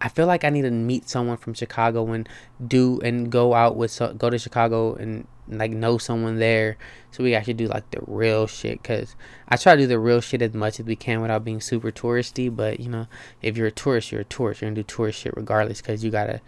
I 0.00 0.08
feel 0.08 0.26
like 0.26 0.44
I 0.44 0.50
need 0.50 0.62
to 0.62 0.70
meet 0.70 1.08
someone 1.08 1.36
from 1.36 1.54
Chicago 1.54 2.06
and 2.12 2.28
do 2.64 3.00
and 3.00 3.30
go 3.30 3.54
out 3.54 3.76
with 3.76 3.98
go 4.18 4.30
to 4.30 4.38
Chicago 4.38 4.94
and 4.94 5.26
like 5.50 5.70
know 5.70 5.98
someone 5.98 6.38
there. 6.38 6.76
So 7.10 7.24
we 7.24 7.34
actually 7.34 7.54
do 7.54 7.66
like 7.66 7.90
the 7.90 8.00
real 8.06 8.46
shit 8.46 8.82
because 8.82 9.16
i 9.48 9.56
try 9.56 9.74
to 9.74 9.82
do 9.82 9.86
the 9.86 9.98
real 9.98 10.20
shit 10.20 10.42
as 10.42 10.52
much 10.52 10.78
as 10.78 10.86
we 10.86 10.94
can 10.94 11.20
without 11.20 11.44
being 11.44 11.60
super 11.60 11.90
touristy. 11.90 12.54
But 12.54 12.80
you 12.80 12.88
know 12.88 13.06
if 13.42 13.56
you're 13.56 13.68
a 13.68 13.72
tourist 13.72 14.12
you're 14.12 14.22
a 14.22 14.24
tourist. 14.24 14.60
You're 14.60 14.70
gonna 14.70 14.82
do 14.82 14.84
tourist 14.84 15.20
shit 15.20 15.34
regardless 15.36 15.80
because 15.80 16.04
you 16.04 16.10
gotta 16.10 16.40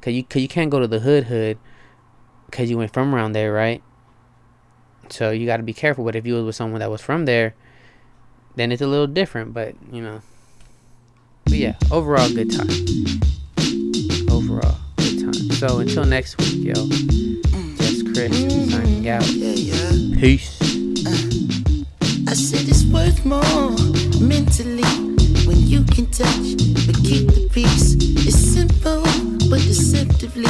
because 0.00 0.14
you, 0.14 0.24
cause 0.24 0.42
you 0.42 0.48
can't 0.48 0.70
go 0.70 0.80
to 0.80 0.88
the 0.88 1.00
hood 1.00 1.24
hood 1.24 1.58
because 2.46 2.70
you 2.70 2.78
went 2.78 2.92
from 2.92 3.14
around 3.14 3.32
there 3.32 3.52
right? 3.52 3.82
So 5.08 5.30
you 5.30 5.46
got 5.46 5.58
to 5.58 5.62
be 5.62 5.72
careful. 5.72 6.04
But 6.04 6.16
if 6.16 6.26
you 6.26 6.34
was 6.34 6.44
with 6.44 6.56
someone 6.56 6.80
that 6.80 6.90
was 6.90 7.00
from 7.00 7.26
there 7.26 7.54
then 8.56 8.72
it's 8.72 8.82
a 8.82 8.86
little 8.86 9.06
different. 9.06 9.52
But 9.52 9.74
you 9.92 10.02
know. 10.02 10.22
But 11.44 11.54
yeah 11.54 11.76
overall 11.90 12.28
good 12.32 12.50
time. 12.50 12.68
Overall 14.30 14.76
good 14.96 15.20
time. 15.20 15.50
So 15.52 15.78
until 15.78 16.04
next 16.04 16.38
week 16.38 16.64
yo 16.64 17.25
Chris 18.16 18.32
signing 18.72 19.06
out. 19.10 19.28
Yeah, 19.28 19.52
yeah. 19.52 20.18
Peace. 20.18 20.58
Uh, 21.04 21.12
I 22.26 22.32
said 22.32 22.66
it's 22.66 22.86
worth 22.86 23.26
more 23.26 23.76
mentally 24.24 24.88
when 25.44 25.58
you 25.58 25.84
can 25.84 26.06
touch 26.06 26.56
but 26.86 26.96
keep 27.04 27.28
the 27.28 27.46
peace. 27.52 27.92
It's 28.24 28.38
simple 28.38 29.02
but 29.50 29.60
deceptively. 29.60 30.48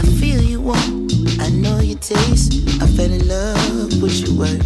I 0.00 0.02
feel 0.18 0.40
you 0.40 0.62
want, 0.62 1.12
I 1.40 1.50
know 1.50 1.78
your 1.80 1.98
taste. 1.98 2.54
I 2.80 2.86
fell 2.96 3.12
in 3.12 3.28
love 3.28 4.00
with 4.00 4.24
your 4.24 4.38
work. 4.38 4.64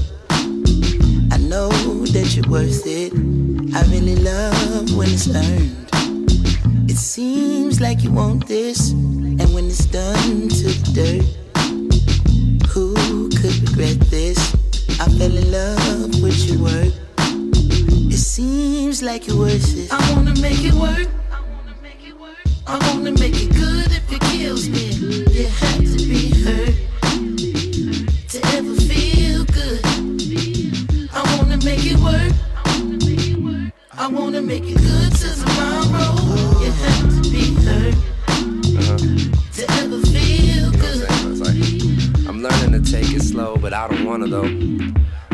I 1.35 1.39
know 1.39 1.71
that 2.15 2.37
you're 2.37 2.49
worth 2.49 2.87
it. 2.87 3.13
I 3.75 3.83
really 3.91 4.15
love 4.15 4.97
when 4.97 5.09
it's 5.11 5.27
earned. 5.27 5.75
It 6.89 6.99
seems 6.99 7.81
like 7.81 8.05
you 8.05 8.13
want 8.13 8.47
this, 8.47 8.68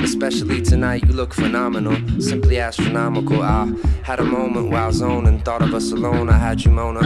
Especially 0.05 0.61
tonight, 0.61 1.03
you 1.07 1.15
look 1.15 1.33
phenomenal, 1.33 1.97
simply 2.21 2.59
astronomical. 2.59 3.41
I 3.43 3.73
had 4.03 4.21
a 4.21 4.25
moment 4.25 4.71
while 4.71 4.93
zoned 4.93 5.27
and 5.27 5.43
thought 5.43 5.63
of 5.63 5.73
us 5.73 5.93
alone. 5.93 6.29
I 6.29 6.37
had 6.37 6.63
you, 6.63 6.71
Mona. 6.71 7.01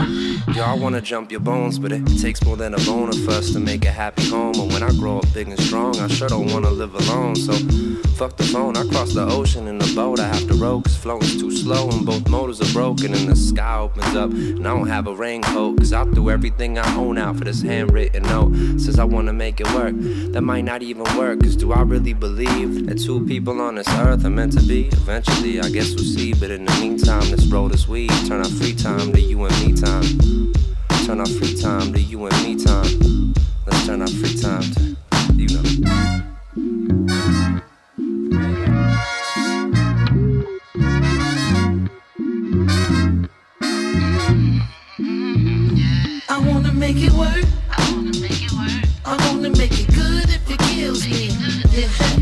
I 0.61 0.73
wanna 0.73 0.99
jump 0.99 1.31
your 1.31 1.39
bones, 1.39 1.79
but 1.79 1.93
it 1.93 2.05
takes 2.19 2.43
more 2.43 2.57
than 2.57 2.73
a 2.73 2.77
boner 2.79 3.13
for 3.13 3.31
us 3.31 3.53
to 3.53 3.59
make 3.59 3.85
a 3.85 3.91
happy 3.91 4.29
home. 4.29 4.53
And 4.59 4.73
when 4.73 4.83
I 4.83 4.89
grow 4.89 5.19
up 5.19 5.33
big 5.33 5.47
and 5.47 5.59
strong, 5.61 5.97
I 5.99 6.07
sure 6.07 6.27
don't 6.27 6.51
wanna 6.51 6.69
live 6.69 6.93
alone. 6.93 7.35
So, 7.37 7.53
fuck 8.15 8.35
the 8.35 8.43
phone. 8.43 8.75
I 8.75 8.85
cross 8.87 9.13
the 9.13 9.25
ocean 9.25 9.67
in 9.67 9.81
a 9.81 9.95
boat. 9.95 10.19
I 10.19 10.27
have 10.27 10.45
to 10.49 10.55
row, 10.55 10.81
cause 10.81 10.97
floating's 10.97 11.39
too 11.39 11.51
slow, 11.51 11.89
and 11.89 12.05
both 12.05 12.27
motors 12.27 12.59
are 12.59 12.73
broken. 12.73 13.13
And 13.13 13.29
the 13.29 13.35
sky 13.37 13.79
opens 13.79 14.13
up, 14.15 14.31
and 14.31 14.67
I 14.67 14.75
don't 14.75 14.87
have 14.87 15.07
a 15.07 15.15
raincoat, 15.15 15.77
cause 15.77 15.93
I 15.93 16.03
threw 16.03 16.29
everything 16.29 16.77
I 16.77 16.95
own 16.97 17.17
out 17.17 17.37
for 17.37 17.45
this 17.45 17.61
handwritten 17.61 18.23
note. 18.23 18.53
Says 18.77 18.99
I 18.99 19.05
wanna 19.05 19.33
make 19.33 19.61
it 19.61 19.73
work. 19.73 19.95
That 20.33 20.41
might 20.41 20.65
not 20.65 20.83
even 20.83 21.05
work, 21.17 21.41
cause 21.41 21.55
do 21.55 21.71
I 21.71 21.81
really 21.81 22.13
believe 22.13 22.88
Two 22.97 23.25
people 23.25 23.61
on 23.61 23.75
this 23.75 23.87
earth 23.99 24.25
are 24.25 24.29
meant 24.29 24.53
to 24.53 24.61
be. 24.61 24.87
Eventually, 24.87 25.59
I 25.59 25.69
guess 25.69 25.93
we'll 25.95 26.03
see. 26.03 26.33
But 26.33 26.51
in 26.51 26.65
the 26.65 26.71
meantime, 26.79 27.29
let's 27.29 27.45
roll 27.45 27.69
this 27.69 27.87
weed. 27.87 28.11
Turn 28.27 28.39
our 28.39 28.49
free 28.49 28.73
time 28.73 29.13
to 29.13 29.21
you 29.21 29.43
and 29.45 29.65
me 29.65 29.73
time. 29.73 30.03
Turn 31.05 31.19
our 31.19 31.25
free 31.25 31.55
time 31.55 31.93
to 31.93 31.99
you 31.99 32.25
and 32.25 32.43
me 32.43 32.55
time. 32.55 33.33
Let's 33.65 33.85
turn 33.85 34.01
our 34.01 34.07
free 34.07 34.35
time 34.35 34.63
to 34.63 34.97
you 35.35 35.47
know. 35.55 35.99
make 46.79 47.03
it 47.03 47.11
work. 47.11 47.45
I 47.69 47.91
wanna 47.91 48.19
make 48.19 48.43
it 48.43 48.51
work. 48.53 48.83
I 49.05 49.31
wanna 49.31 49.49
make 49.49 49.79
it 49.79 49.87
good 49.93 50.29
if 50.29 50.49
it 50.49 50.59
kills 50.59 51.07
me. 51.07 51.29
Yeah. 51.71 52.18